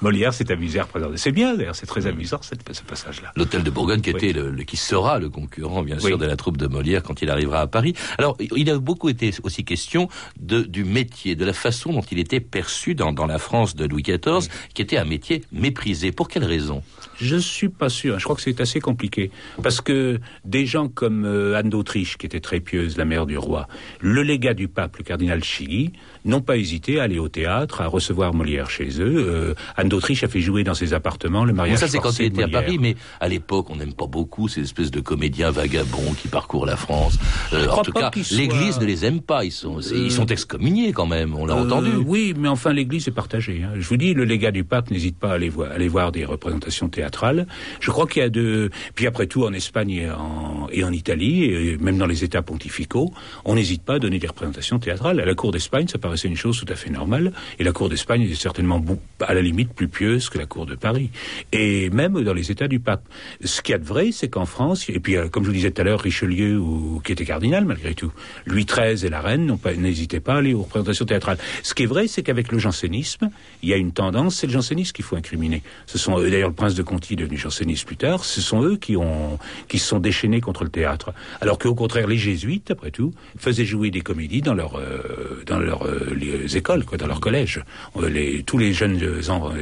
Molière 0.01 0.33
s'est 0.33 0.53
amusé 0.55 0.81
à 0.81 0.85
représenter. 0.85 1.17
C'est 1.17 1.33
bien, 1.33 1.55
d'ailleurs, 1.55 1.77
c'est 1.77 1.87
très 1.87 2.07
amusant 2.07 2.41
ce 2.43 2.83
passage-là. 2.83 3.33
L'hôtel 3.37 3.63
de 3.63 3.71
Bourgogne 3.71 4.01
qui 4.01 4.11
était 4.11 4.33
le, 4.33 4.51
qui 4.65 4.77
sera 4.77 5.19
le 5.19 5.29
concurrent, 5.29 5.83
bien 5.83 5.99
sûr, 5.99 6.19
de 6.19 6.27
la 6.27 6.37
troupe 6.37 6.57
de 6.57 6.67
Molière 6.67 7.03
quand 7.03 7.23
il 7.23 7.31
arrivera 7.31 7.61
à 7.61 7.67
Paris. 7.67 7.95
Alors, 8.19 8.37
il 8.39 8.71
a 8.71 8.79
beaucoup 8.79 9.09
été 9.09 9.33
aussi 9.43 9.65
question 9.65 10.09
de, 10.41 10.63
du 10.63 10.85
métier, 10.85 11.37
de 11.37 11.45
la 11.45 11.53
façon 11.53 11.93
dont 11.93 12.03
il 12.11 12.19
était 12.19 12.41
perçu 12.41 12.95
dans, 12.95 13.13
dans 13.13 13.27
la 13.27 13.39
France 13.39 13.77
de 13.77 13.85
Louis 13.85 14.03
XIV, 14.03 14.49
qui 14.73 14.83
était 14.83 14.97
un 14.97 15.05
métier 15.05 15.43
méprisé. 15.53 16.13
Pour 16.13 16.29
quelle 16.29 16.45
raison? 16.45 16.83
Je 17.17 17.37
suis 17.37 17.69
pas 17.69 17.89
sûr. 17.89 18.19
Je 18.19 18.25
crois 18.25 18.37
que 18.37 18.43
c'est 18.43 18.61
assez 18.61 18.81
compliqué. 18.81 19.31
Parce 19.63 19.81
que 19.81 20.21
des 20.45 20.67
gens 20.67 20.89
comme 20.89 21.25
euh, 21.25 21.57
Anne 21.57 21.71
d'Autriche, 21.71 22.17
qui 22.17 22.27
était 22.27 22.41
très 22.41 22.61
pieuse, 22.61 22.97
la 22.97 23.05
mère 23.05 23.27
du 23.27 23.39
roi, 23.39 23.69
le 24.01 24.23
légat 24.23 24.55
du 24.55 24.69
pape, 24.69 24.97
le 24.99 25.05
cardinal 25.05 25.43
Chigi, 25.43 25.93
n'ont 26.25 26.41
pas 26.41 26.57
hésité 26.57 27.01
à 27.01 27.05
aller 27.05 27.19
au 27.19 27.29
théâtre, 27.29 27.81
à 27.81 27.87
recevoir 27.87 28.35
Molière 28.35 28.71
chez 28.71 29.01
eux. 29.01 29.17
Euh, 29.17 29.55
Anne 29.77 29.89
d'Autriche 29.89 30.25
a 30.25 30.29
fait 30.29 30.41
jouer 30.41 30.65
dans 30.65 30.75
ses 30.75 30.95
appartements 30.95 31.45
le 31.45 31.53
mariage. 31.53 31.79
ça, 31.79 31.89
c'est 31.89 31.99
quand 31.99 32.19
il 32.19 32.27
était 32.27 32.43
à 32.43 32.49
Paris, 32.49 32.79
mais 32.81 32.97
à 33.21 33.29
l'époque, 33.29 33.71
on 33.71 33.77
n'aime 33.77 33.93
pas 33.93 34.07
beaucoup 34.07 34.49
ces 34.49 34.63
espèces 34.63 34.91
de 34.91 35.01
comédiens 35.01 35.51
vagabonds 35.51 36.15
qui 36.21 36.29
parcourent 36.29 36.67
la 36.67 36.77
France. 36.77 37.19
Euh, 37.53 37.69
en 37.69 37.83
tout 37.83 37.93
cas, 37.93 38.11
l'Église 38.31 38.81
ne 38.81 38.87
les 38.87 39.05
aime 39.05 39.21
pas. 39.21 39.45
Ils 39.45 39.53
sont, 39.53 39.81
ils 39.81 40.13
sont 40.13 40.27
excommuniés 40.27 40.93
quand 40.93 41.07
même. 41.07 41.35
On 41.35 41.47
l'a 41.47 41.57
entendu. 41.57 41.91
Oui, 42.07 42.35
mais 42.37 42.49
enfin, 42.49 42.73
l'Église 42.73 43.09
est 43.09 43.13
partagée. 43.13 43.63
Hein. 43.65 43.73
Je 43.77 43.89
vous 43.89 43.97
dis, 43.97 44.15
le 44.15 44.25
légat 44.25 44.51
du 44.51 44.65
pape 44.65 44.91
n'hésite 44.91 45.19
pas 45.19 45.31
à 45.31 45.35
aller, 45.35 45.49
voir, 45.49 45.71
aller 45.73 45.89
voir 45.89 46.13
des 46.13 46.25
représentations 46.25 46.89
théâtrales. 46.89 47.47
Je 47.81 47.91
crois 47.91 48.07
qu'il 48.07 48.23
y 48.23 48.25
a 48.25 48.31
de. 48.31 48.71
Puis 48.95 49.07
après 49.07 49.27
tout, 49.27 49.45
en 49.45 49.53
Espagne 49.53 49.91
et 49.91 50.11
en, 50.11 50.69
et 50.73 50.85
en 50.85 50.93
Italie, 50.93 51.45
et 51.45 51.77
même 51.79 51.99
dans 51.99 52.07
les 52.07 52.25
États 52.25 52.43
pontificaux, 52.43 53.13
on 53.45 53.55
n'hésite 53.55 53.83
pas 53.83 53.95
à 53.95 53.99
donner 53.99 54.19
des 54.19 54.27
représentations 54.27 54.79
théâtrales. 54.79 55.21
À 55.21 55.25
la 55.25 55.35
cour 55.35 55.53
d'Espagne, 55.53 55.87
ça 55.89 55.99
paraissait 56.15 56.29
une 56.29 56.37
chose 56.37 56.61
tout 56.61 56.73
à 56.73 56.77
fait 56.77 56.91
normale. 56.91 57.33
Et 57.59 57.65
la 57.65 57.73
cour 57.73 57.89
d'Espagne 57.89 58.23
est 58.23 58.41
certainement 58.41 58.81
à 59.21 59.35
la 59.35 59.43
limite 59.43 59.73
plus 59.73 59.89
pieuse 59.89 60.29
que 60.29 60.39
la 60.39 60.47
cour 60.47 60.65
de 60.65 60.77
Paris. 60.77 61.11
Et 61.51 61.91
même 61.91 62.23
dans 62.23 62.33
les 62.33 62.53
États 62.53 62.69
du 62.69 62.79
pape. 62.79 63.03
Ce 63.43 63.63
qu'il 63.63 63.73
y 63.73 63.75
a 63.75 63.79
de 63.79 63.85
vrai, 63.85 64.11
c'est 64.13 64.29
qu'en 64.29 64.47
France, 64.47 64.89
et 64.89 65.01
puis 65.01 65.17
euh, 65.17 65.29
comme 65.29 65.43
je 65.43 65.49
vous 65.49 65.55
disais 65.55 65.73
tout 65.73 65.81
à 65.81 65.85
l'heure, 65.85 66.01
Richelieu, 66.01 66.63
qui 67.03 67.11
était 67.11 67.25
cardinal 67.25 67.65
malgré 67.65 67.95
tout, 67.95 68.13
Louis 68.47 68.65
XIII 68.65 69.05
et 69.05 69.11
la 69.11 69.21
reine 69.21 69.59
n'hésitaient 69.77 70.21
pas 70.21 70.35
à 70.35 70.39
aller 70.39 70.55
aux 70.55 70.63
représentations 70.63 71.05
théâtrales. 71.05 71.39
Ce 71.65 71.75
qui 71.75 71.83
est 71.83 71.87
vrai, 71.87 72.07
c'est 72.07 72.23
qu'avec 72.23 72.53
le 72.53 72.59
jansénisme, 72.59 73.31
il 73.63 73.69
y 73.71 73.73
a 73.73 73.77
une 73.77 73.93
tendance, 73.93 74.37
c'est 74.37 74.47
le 74.47 74.53
jansénisme 74.53 74.93
qu'il 74.93 75.05
faut 75.05 75.17
incriminer. 75.17 75.63
Ce 75.87 75.99
sont 75.99 76.21
d'ailleurs 76.21 76.51
le 76.51 76.55
prince 76.55 76.77
de 76.77 76.83
Conti 76.85 77.17
devenu 77.17 77.37
janséniste 77.37 77.87
plus 77.87 77.97
tard, 77.97 78.25
ce 78.25 78.41
sont 78.41 78.63
eux 78.63 78.77
qui 78.77 78.95
se 78.95 79.87
sont 79.87 79.99
déchaînés 79.99 80.41
contre 80.41 80.63
le 80.63 80.71
théâtre. 80.71 81.13
Alors 81.41 81.59
qu'au 81.59 81.75
contraire, 81.75 82.07
les 82.07 82.19
jésuites, 82.19 82.71
après 82.71 82.93
tout, 82.93 83.13
faisaient 83.37 83.65
jouer 83.65 83.91
des 83.91 84.03
comédies 84.03 84.43
dans 84.43 84.55
leur 84.55 84.77
euh, 84.77 85.43
dans 85.47 85.59
leurs 85.59 85.87
euh, 85.87 86.47
écoles, 86.55 86.85
quoi, 86.85 86.99
dans 86.99 87.07
leurs 87.07 87.21
collèges. 87.21 87.63
Euh, 87.97 88.09
les, 88.09 88.43
tous 88.43 88.59
les 88.59 88.73
jeunes 88.73 89.01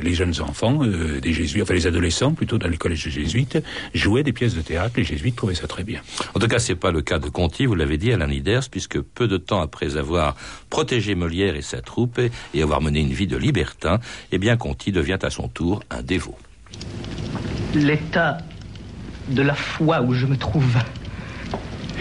les 0.02 0.14
jeunes 0.14 0.40
enfants 0.40 0.84
des 0.84 1.32
jésuites, 1.32 1.62
enfin 1.62 1.74
les 1.74 1.86
adolescents 1.86 2.32
plutôt 2.32 2.58
dans 2.58 2.68
les 2.68 2.76
collèges 2.76 3.08
jésuites, 3.08 3.58
jouaient 3.94 4.22
des 4.22 4.32
pièces 4.32 4.54
de 4.54 4.62
théâtre. 4.62 4.94
Les 4.96 5.04
jésuites 5.04 5.36
trouvaient 5.36 5.54
ça 5.54 5.66
très 5.66 5.84
bien. 5.84 6.00
En 6.34 6.40
tout 6.40 6.48
cas, 6.48 6.58
c'est 6.58 6.74
pas 6.74 6.90
le 6.90 7.02
cas 7.02 7.18
de 7.18 7.28
Conti, 7.28 7.66
vous 7.66 7.74
l'avez 7.74 7.98
dit, 7.98 8.12
Alain 8.12 8.26
Niders, 8.26 8.68
puisque 8.70 9.00
peu 9.00 9.28
de 9.28 9.36
temps 9.36 9.60
après 9.60 9.96
avoir 9.96 10.36
protégé 10.70 11.14
Molière 11.14 11.56
et 11.56 11.62
sa 11.62 11.80
troupe 11.80 12.20
et 12.54 12.62
avoir 12.62 12.80
mené 12.80 13.00
une 13.00 13.12
vie 13.12 13.26
de 13.26 13.36
libertin, 13.36 14.00
eh 14.30 14.38
bien 14.38 14.56
Conti 14.56 14.92
devient 14.92 15.18
à 15.22 15.30
son 15.30 15.48
tour 15.48 15.82
un 15.90 16.02
dévot. 16.02 16.36
L'état 17.74 18.38
de 19.28 19.42
la 19.42 19.54
foi 19.54 20.02
où 20.02 20.12
je 20.14 20.26
me 20.26 20.36
trouve, 20.36 20.76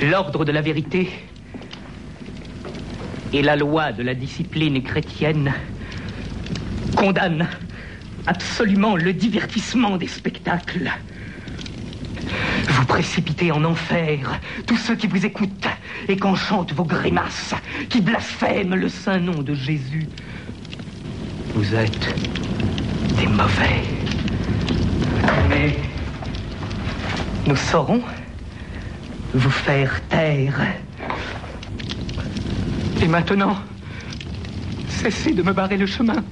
l'ordre 0.02 0.46
de 0.46 0.52
la 0.52 0.62
vérité 0.62 1.10
et 3.34 3.41
la 3.41 3.56
loi 3.56 3.91
de 3.91 4.04
la 4.04 4.13
discipline 4.13 4.82
chrétienne 4.84 5.54
condamnent 6.96 7.48
absolument 8.28 8.96
le 8.96 9.13
divertissement 9.13 9.98
des 9.98 10.08
spectacles. 10.08 10.91
Vous 12.67 12.86
précipitez 12.86 13.52
en 13.52 13.63
enfer 13.63 14.39
tous 14.67 14.78
ceux 14.78 14.96
qui 14.96 15.08
vous 15.08 15.26
écoutent 15.26 15.67
et 16.08 16.17
qu'enchantent 16.17 16.74
vos 16.74 16.84
grimaces, 16.84 17.56
qui 17.89 18.02
blasphèment 18.02 18.76
le 18.76 18.89
saint 18.89 19.20
nom 19.20 19.41
de 19.41 19.54
Jésus. 19.54 20.08
Vous 21.56 21.76
êtes 21.76 22.15
des 23.17 23.28
mauvais. 23.28 23.84
Mais 25.50 25.76
nous 27.48 27.56
saurons 27.56 28.02
vous 29.34 29.50
faire 29.50 30.02
taire. 30.08 30.62
Et 33.04 33.08
maintenant, 33.08 33.56
cessez 34.88 35.34
de 35.34 35.42
me 35.42 35.54
barrer 35.54 35.76
le 35.76 35.88
chemin 35.88 36.24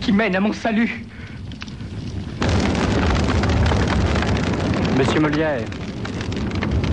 qui 0.00 0.12
mène 0.12 0.34
à 0.34 0.40
mon 0.40 0.52
salut. 0.52 1.04
Monsieur 4.96 5.20
Molière, 5.20 5.60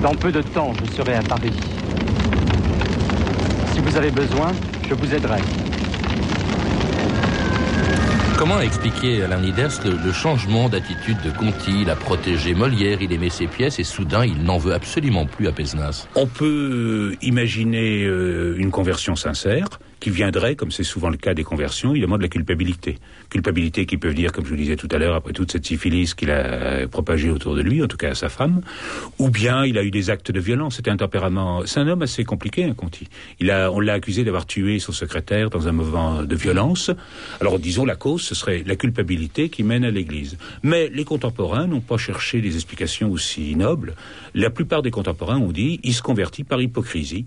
dans 0.04 0.14
peu 0.14 0.32
de 0.32 0.42
temps, 0.42 0.74
je 0.84 0.92
serai 0.92 1.16
à 1.16 1.24
Paris. 1.24 1.54
Si 3.74 3.80
vous 3.80 3.96
avez 3.96 4.12
besoin, 4.12 4.52
je 4.90 4.94
vous 4.94 5.14
aiderai. 5.14 5.42
Comment 8.38 8.62
expliquer, 8.62 9.24
Alain 9.24 9.40
Niders, 9.40 9.84
le, 9.84 9.98
le 10.06 10.14
changement 10.14 10.70
d'attitude 10.70 11.18
de 11.26 11.32
Conti? 11.32 11.82
Il 11.82 11.90
a 11.90 11.96
protégé 11.96 12.54
Molière, 12.54 13.02
il 13.02 13.12
aimait 13.12 13.32
ses 13.32 13.48
pièces, 13.48 13.80
et 13.80 13.84
soudain, 13.84 14.26
il 14.26 14.44
n'en 14.44 14.60
veut 14.60 14.74
absolument 14.74 15.26
plus 15.26 15.48
à 15.48 15.52
Pézenas. 15.52 16.08
On 16.14 16.28
peut 16.28 17.16
imaginer 17.24 18.04
euh, 18.04 18.54
une 18.60 18.70
conversion 18.70 19.16
sincère 19.16 19.66
qui 20.00 20.10
viendrait, 20.10 20.56
comme 20.56 20.72
c'est 20.72 20.84
souvent 20.84 21.10
le 21.10 21.18
cas 21.18 21.34
des 21.34 21.44
conversions, 21.44 21.92
évidemment 21.92 22.18
de 22.18 22.24
la 22.24 22.30
culpabilité. 22.30 22.98
Culpabilité 23.30 23.86
qui 23.86 23.98
peut 23.98 24.10
venir, 24.10 24.32
comme 24.32 24.46
je 24.46 24.52
vous 24.52 24.56
disais 24.56 24.76
tout 24.76 24.88
à 24.92 24.98
l'heure, 24.98 25.16
après 25.16 25.34
toute 25.34 25.52
cette 25.52 25.66
syphilis 25.66 26.14
qu'il 26.14 26.32
a 26.32 26.88
propagée 26.88 27.30
autour 27.30 27.56
de 27.56 27.62
lui, 27.62 27.84
en 27.84 27.88
tout 27.88 27.98
cas 27.98 28.12
à 28.12 28.16
sa 28.16 28.30
femme, 28.30 28.62
ou 29.18 29.30
bien 29.30 29.66
il 29.66 29.78
a 29.78 29.84
eu 29.84 29.92
des 29.92 30.10
actes 30.10 30.32
de 30.32 30.40
violence. 30.40 30.76
C'était 30.76 30.92
un 30.92 30.98
tempérament. 30.98 31.66
C'est 31.66 31.80
un 31.80 31.88
homme 31.88 32.04
assez 32.04 32.24
compliqué, 32.24 32.64
un 32.64 32.74
Conti. 32.74 33.08
Il 33.40 33.50
a, 33.50 33.72
on 33.72 33.80
l'a 33.80 33.94
accusé 33.94 34.24
d'avoir 34.24 34.46
tué 34.46 34.80
son 34.80 34.92
secrétaire 34.92 35.50
dans 35.50 35.68
un 35.68 35.72
moment 35.72 36.24
de 36.24 36.36
violence. 36.36 36.92
Alors 37.42 37.60
disons 37.60 37.86
la 37.86 37.96
cause, 37.96 38.22
ce 38.22 38.36
serait 38.36 38.64
la 38.66 38.76
culpabilité 38.76 39.50
qui 39.50 39.64
mène 39.64 39.84
à 39.84 39.92
l'Église. 39.92 40.38
Mais 40.64 40.90
les 40.94 41.06
contemporains 41.06 41.68
n'ont 41.68 41.82
pas 41.82 41.98
cherché 41.98 42.42
des 42.42 42.56
explications 42.56 43.12
aussi 43.12 43.56
nobles. 43.56 43.96
La 44.36 44.50
plupart 44.50 44.82
des 44.82 44.92
contemporains 44.92 45.38
ont 45.38 45.52
dit 45.52 45.80
il 45.84 45.94
se 45.94 46.02
convertit 46.02 46.44
par 46.44 46.62
hypocrisie 46.62 47.26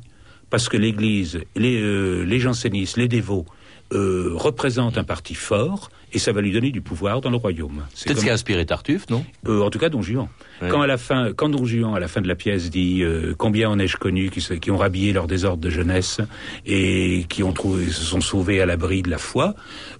parce 0.50 0.68
que 0.68 0.76
l'Église, 0.76 1.40
les, 1.56 1.80
euh, 1.80 2.22
les 2.24 2.40
jansénistes, 2.40 2.96
les 2.96 3.08
dévots 3.08 3.46
euh, 3.92 4.30
représentent 4.34 4.98
un 4.98 5.04
parti 5.04 5.34
fort 5.34 5.90
et 6.12 6.18
ça 6.18 6.32
va 6.32 6.40
lui 6.40 6.52
donner 6.52 6.70
du 6.70 6.80
pouvoir 6.80 7.20
dans 7.20 7.30
le 7.30 7.36
royaume. 7.36 7.84
C'est 7.94 8.06
peut-être 8.06 8.18
ce 8.18 8.24
qui 8.24 8.30
a 8.30 8.34
inspiré 8.34 8.66
Tartuffe, 8.66 9.08
non? 9.10 9.24
Euh, 9.48 9.62
En 9.62 9.70
tout 9.70 9.78
cas, 9.78 9.88
Don 9.88 10.02
Juan. 10.02 10.28
Quand 10.68 10.82
à 10.82 10.86
la 10.86 10.98
fin, 10.98 11.32
quand 11.32 11.48
Don 11.48 11.64
Juan 11.64 11.94
à 11.94 12.00
la 12.00 12.08
fin 12.08 12.20
de 12.20 12.28
la 12.28 12.34
pièce 12.34 12.70
dit 12.70 13.02
euh, 13.02 13.34
combien 13.36 13.70
en 13.70 13.78
ai-je 13.78 13.96
connu 13.96 14.30
qui, 14.30 14.40
qui, 14.60 14.70
ont 14.70 14.76
rhabillé 14.76 15.12
leur 15.12 15.26
désordre 15.26 15.62
de 15.62 15.70
jeunesse 15.70 16.20
et 16.66 17.24
qui 17.28 17.42
ont 17.42 17.52
trouvé, 17.52 17.86
se 17.86 18.02
sont 18.02 18.20
sauvés 18.20 18.60
à 18.60 18.66
l'abri 18.66 19.02
de 19.02 19.10
la 19.10 19.18
foi, 19.18 19.54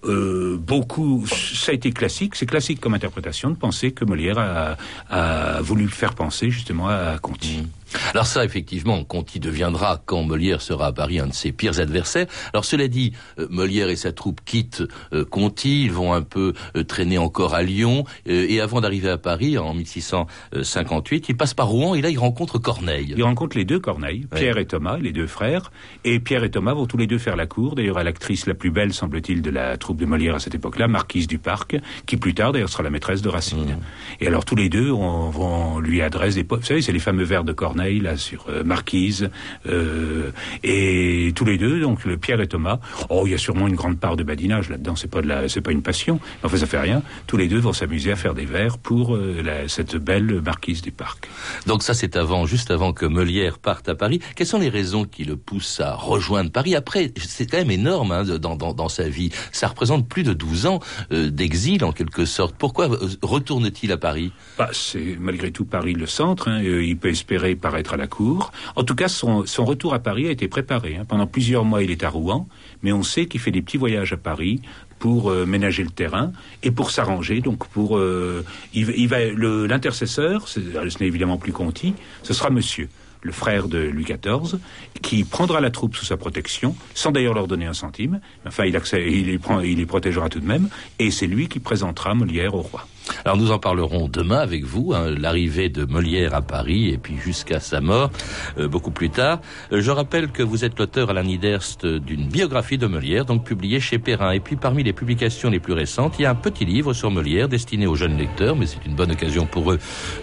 euh, 0.04 0.58
beaucoup, 0.58 1.24
ça 1.26 1.72
a 1.72 1.74
été 1.74 1.92
classique, 1.92 2.34
c'est 2.34 2.46
classique 2.46 2.80
comme 2.80 2.94
interprétation 2.94 3.50
de 3.50 3.56
penser 3.56 3.92
que 3.92 4.04
Molière 4.04 4.38
a, 4.38 4.76
a 5.08 5.60
voulu 5.62 5.88
faire 5.88 6.14
penser 6.14 6.50
justement 6.50 6.88
à 6.88 7.18
Conti. 7.18 7.58
Mmh. 7.58 7.79
Alors 8.12 8.26
ça, 8.26 8.44
effectivement, 8.44 9.04
Conti 9.04 9.40
deviendra, 9.40 10.02
quand 10.04 10.22
Molière 10.22 10.62
sera 10.62 10.86
à 10.86 10.92
Paris, 10.92 11.18
un 11.20 11.26
de 11.26 11.32
ses 11.32 11.52
pires 11.52 11.80
adversaires. 11.80 12.26
Alors 12.52 12.64
cela 12.64 12.88
dit, 12.88 13.12
euh, 13.38 13.46
Molière 13.50 13.88
et 13.88 13.96
sa 13.96 14.12
troupe 14.12 14.40
quittent 14.44 14.82
euh, 15.12 15.24
Conti, 15.24 15.84
ils 15.84 15.92
vont 15.92 16.12
un 16.12 16.22
peu 16.22 16.54
euh, 16.76 16.84
traîner 16.84 17.18
encore 17.18 17.54
à 17.54 17.62
Lyon, 17.62 18.04
et 18.26 18.60
avant 18.60 18.80
d'arriver 18.80 19.10
à 19.10 19.18
Paris, 19.18 19.58
en 19.58 19.74
1658, 19.74 21.28
ils 21.28 21.36
passent 21.36 21.54
par 21.54 21.68
Rouen, 21.68 21.94
et 21.94 22.00
là, 22.00 22.10
ils 22.10 22.18
rencontrent 22.18 22.58
Corneille. 22.58 23.14
Ils 23.16 23.22
rencontrent 23.22 23.56
les 23.56 23.64
deux 23.64 23.80
Corneille, 23.80 24.26
Pierre 24.34 24.58
et 24.58 24.66
Thomas, 24.66 24.98
les 24.98 25.12
deux 25.12 25.26
frères, 25.26 25.72
et 26.04 26.20
Pierre 26.20 26.44
et 26.44 26.50
Thomas 26.50 26.74
vont 26.74 26.86
tous 26.86 26.96
les 26.96 27.06
deux 27.06 27.18
faire 27.18 27.36
la 27.36 27.46
cour, 27.46 27.74
d'ailleurs 27.74 27.98
à 27.98 28.04
l'actrice 28.04 28.46
la 28.46 28.54
plus 28.54 28.70
belle, 28.70 28.92
semble-t-il, 28.92 29.42
de 29.42 29.50
la 29.50 29.76
troupe 29.76 29.98
de 29.98 30.06
Molière 30.06 30.34
à 30.34 30.40
cette 30.40 30.54
époque-là, 30.54 30.88
Marquise 30.88 31.26
du 31.26 31.38
Parc, 31.38 31.76
qui 32.06 32.16
plus 32.16 32.34
tard, 32.34 32.52
d'ailleurs, 32.52 32.68
sera 32.68 32.82
la 32.82 32.90
maîtresse 32.90 33.22
de 33.22 33.28
Racine. 33.28 33.64
Mmh. 33.64 34.22
Et 34.22 34.26
alors 34.26 34.44
tous 34.44 34.56
les 34.56 34.68
deux 34.68 34.90
on, 34.90 35.30
vont 35.30 35.80
lui 35.80 36.02
adresser 36.02 36.42
des... 36.42 36.48
Vous 36.48 36.62
savez, 36.62 36.82
c'est 36.82 36.92
les 36.92 36.98
fameux 36.98 37.24
vers 37.24 37.44
de 37.44 37.52
Corneille 37.52 37.79
Corneille, 37.80 38.00
là, 38.00 38.16
sur 38.16 38.46
euh, 38.50 38.62
Marquise, 38.62 39.30
euh, 39.66 40.32
et 40.62 41.32
tous 41.34 41.44
les 41.46 41.56
deux, 41.56 41.80
donc 41.80 42.04
le 42.04 42.18
Pierre 42.18 42.40
et 42.40 42.46
Thomas. 42.46 42.78
Oh, 43.08 43.22
il 43.24 43.32
y 43.32 43.34
a 43.34 43.38
sûrement 43.38 43.68
une 43.68 43.74
grande 43.74 43.98
part 43.98 44.16
de 44.16 44.22
badinage 44.22 44.68
là-dedans. 44.68 44.96
C'est 44.96 45.10
pas 45.10 45.22
de 45.22 45.28
la, 45.28 45.48
c'est 45.48 45.62
pas 45.62 45.72
une 45.72 45.82
passion. 45.82 46.20
Enfin, 46.42 46.58
ça 46.58 46.66
fait 46.66 46.78
rien. 46.78 47.02
Tous 47.26 47.38
les 47.38 47.48
deux 47.48 47.58
vont 47.58 47.72
s'amuser 47.72 48.12
à 48.12 48.16
faire 48.16 48.34
des 48.34 48.44
vers 48.44 48.76
pour 48.76 49.16
euh, 49.16 49.40
la, 49.42 49.68
cette 49.68 49.96
belle 49.96 50.42
Marquise 50.44 50.82
du 50.82 50.90
Parc. 50.90 51.28
Donc 51.66 51.82
ça, 51.82 51.94
c'est 51.94 52.16
avant, 52.16 52.44
juste 52.44 52.70
avant 52.70 52.92
que 52.92 53.06
Molière 53.06 53.58
parte 53.58 53.88
à 53.88 53.94
Paris. 53.94 54.20
Quelles 54.36 54.46
sont 54.46 54.58
les 54.58 54.68
raisons 54.68 55.04
qui 55.04 55.24
le 55.24 55.36
poussent 55.36 55.80
à 55.80 55.94
rejoindre 55.94 56.50
Paris 56.50 56.74
Après, 56.74 57.12
c'est 57.16 57.46
quand 57.46 57.58
même 57.58 57.70
énorme 57.70 58.12
hein, 58.12 58.24
dans, 58.24 58.56
dans, 58.56 58.74
dans, 58.74 58.88
sa 58.90 59.08
vie. 59.08 59.30
Ça 59.52 59.68
représente 59.68 60.06
plus 60.06 60.22
de 60.22 60.34
12 60.34 60.66
ans 60.66 60.80
d'exil 61.10 61.84
en 61.84 61.92
quelque 61.92 62.24
sorte. 62.24 62.54
Pourquoi 62.58 62.88
retourne-t-il 63.22 63.92
à 63.92 63.96
Paris? 63.96 64.32
Bah, 64.58 64.68
C'est 64.72 65.16
malgré 65.18 65.50
tout 65.50 65.64
Paris 65.64 65.94
le 65.94 66.06
centre. 66.06 66.48
Hein, 66.48 66.60
il 66.62 66.96
peut 66.96 67.08
espérer 67.08 67.54
paraître 67.70 67.94
à 67.94 67.96
la 67.96 68.08
cour. 68.08 68.50
En 68.74 68.82
tout 68.82 68.96
cas, 68.96 69.06
son, 69.06 69.44
retour 69.64 69.94
à 69.94 70.00
Paris 70.00 70.26
a 70.26 70.30
été 70.32 70.48
préparé. 70.48 70.96
Hein. 70.96 71.04
Pendant 71.06 71.28
plusieurs 71.28 71.64
mois, 71.64 71.84
il 71.84 71.90
est 71.92 72.02
à 72.02 72.08
Rouen, 72.08 72.48
mais 72.82 72.92
on 72.92 73.04
sait 73.04 73.26
qu'il 73.26 73.40
fait 73.40 73.52
des 73.52 73.62
petits 73.62 73.76
voyages 73.76 74.12
à 74.12 74.16
Paris 74.16 74.60
pour 74.98 75.30
euh, 75.30 75.46
ménager 75.46 75.84
le 75.84 75.90
terrain 75.90 76.32
et 76.64 76.72
pour 76.72 76.90
s'arranger. 76.90 77.40
Donc 77.40 77.68
pour 77.68 77.96
euh, 77.96 78.44
l'intercesseur, 78.74 80.48
ce 80.48 80.58
n'est 80.58 81.06
évidemment 81.06 81.38
plus 81.38 81.52
Conti, 81.52 81.94
ce 82.24 82.34
sera 82.34 82.50
Monsieur 82.50 82.88
le 83.22 83.32
frère 83.32 83.68
de 83.68 83.78
Louis 83.78 84.04
XIV, 84.04 84.58
qui 85.02 85.24
prendra 85.24 85.60
la 85.60 85.70
troupe 85.70 85.94
sous 85.94 86.06
sa 86.06 86.16
protection, 86.16 86.74
sans 86.94 87.12
d'ailleurs 87.12 87.34
leur 87.34 87.46
donner 87.46 87.66
un 87.66 87.74
centime. 87.74 88.18
Enfin, 88.46 88.64
il, 88.64 89.38
prend, 89.38 89.60
il 89.60 89.76
les 89.76 89.86
protégera 89.86 90.30
tout 90.30 90.40
de 90.40 90.46
même, 90.46 90.70
et 90.98 91.10
c'est 91.10 91.26
lui 91.26 91.46
qui 91.46 91.60
présentera 91.60 92.14
Molière 92.14 92.54
au 92.54 92.62
roi. 92.62 92.86
Alors 93.24 93.36
nous 93.36 93.50
en 93.50 93.58
parlerons 93.58 94.08
demain 94.08 94.38
avec 94.38 94.64
vous, 94.64 94.92
hein, 94.94 95.14
l'arrivée 95.16 95.68
de 95.68 95.84
Molière 95.84 96.34
à 96.34 96.42
Paris 96.42 96.88
et 96.88 96.98
puis 96.98 97.16
jusqu'à 97.16 97.60
sa 97.60 97.80
mort, 97.80 98.10
euh, 98.58 98.68
beaucoup 98.68 98.90
plus 98.90 99.10
tard. 99.10 99.40
Euh, 99.72 99.80
je 99.80 99.90
rappelle 99.90 100.28
que 100.28 100.42
vous 100.42 100.64
êtes 100.64 100.78
l'auteur 100.78 101.12
la 101.12 101.22
Niderst 101.22 101.86
d'une 101.86 102.28
biographie 102.28 102.78
de 102.78 102.86
Molière, 102.86 103.24
donc 103.24 103.44
publiée 103.44 103.80
chez 103.80 103.98
Perrin. 103.98 104.32
Et 104.32 104.40
puis 104.40 104.56
parmi 104.56 104.82
les 104.82 104.92
publications 104.92 105.50
les 105.50 105.60
plus 105.60 105.72
récentes, 105.72 106.14
il 106.18 106.22
y 106.22 106.26
a 106.26 106.30
un 106.30 106.34
petit 106.34 106.64
livre 106.64 106.92
sur 106.92 107.10
Molière 107.10 107.48
destiné 107.48 107.86
aux 107.86 107.96
jeunes 107.96 108.16
lecteurs, 108.16 108.56
mais 108.56 108.66
c'est 108.66 108.84
une 108.86 108.94
bonne 108.94 109.12
occasion 109.12 109.46
pour 109.46 109.72
eux 109.72 109.78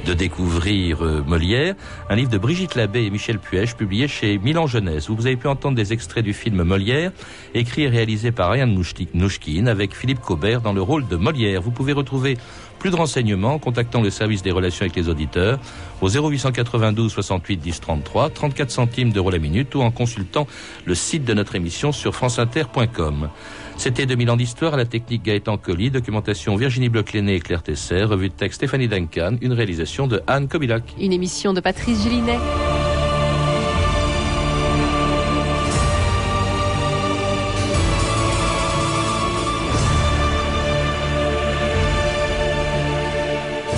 de 0.06 0.14
découvrir 0.14 1.04
euh, 1.04 1.24
Molière. 1.26 1.76
Un 2.10 2.16
livre 2.16 2.30
de 2.30 2.38
Brigitte 2.38 2.76
Labbé 2.76 3.04
et 3.04 3.10
Michel 3.10 3.40
Puech, 3.40 3.76
publié 3.76 4.08
chez 4.08 4.38
Milan 4.38 4.68
Jeunesse, 4.68 5.10
vous 5.10 5.26
avez 5.26 5.36
pu 5.36 5.48
entendre 5.48 5.76
des 5.76 5.94
extraits 5.94 6.24
du 6.24 6.34
film 6.34 6.64
Molière, 6.64 7.12
écrit 7.54 7.84
et 7.84 7.90
réalisé 7.90 8.32
par 8.32 8.52
Ryan 8.52 8.68
Nouchkine 9.14 9.68
avec 9.68 9.96
Philippe 9.96 10.22
Cobert 10.22 10.62
dans 10.62 10.74
le 10.74 10.82
rôle 10.82 11.08
de 11.08 11.16
Molière. 11.16 11.62
Vous 11.62 11.72
pouvez 11.72 11.94
retrouver 11.94 12.38
plus 12.80 12.92
de 12.92 12.96
renseignements 12.96 13.54
en 13.54 13.60
contactant 13.60 14.02
le 14.02 14.10
service 14.10 14.44
des 14.44 14.52
relations 14.52 14.84
avec 14.84 14.96
les 14.96 15.10
auditeurs 15.10 15.60
au 16.02 16.10
0892 16.10 17.12
68 17.12 17.58
10 17.58 17.80
33, 17.80 18.30
34 18.30 18.72
centimes 18.72 19.12
d'euros 19.12 19.32
la 19.32 19.40
minute 19.40 19.74
ou 19.76 19.82
en 19.82 19.92
consultant 19.92 20.48
le 20.86 20.96
site 20.96 21.26
de 21.26 21.34
notre 21.34 21.56
émission 21.56 21.92
sur 21.92 22.16
franceinter.com. 22.16 23.30
C'était 23.78 24.06
2000 24.06 24.32
ans 24.32 24.38
d'histoire 24.38 24.74
à 24.74 24.78
la 24.78 24.86
technique 24.86 25.24
Gaëtan 25.24 25.58
Colli, 25.58 25.92
documentation 25.92 26.56
Virginie 26.56 26.90
bloch 26.90 27.14
et 27.14 27.40
Claire 27.40 27.62
Tesser, 27.62 28.04
revue 28.04 28.30
de 28.30 28.34
texte 28.34 28.58
Stéphanie 28.58 28.88
Duncan, 28.88 29.38
une 29.42 29.54
réalisation 29.54 30.08
de 30.08 30.22
Anne 30.28 30.48
Kobilac. 30.48 30.84
Une 31.00 31.14
émission 31.14 31.54
de 31.54 31.62
Patrice 31.62 32.04
Gélinet. 32.04 32.40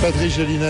Patrice 0.02 0.36
Gélinet 0.36 0.68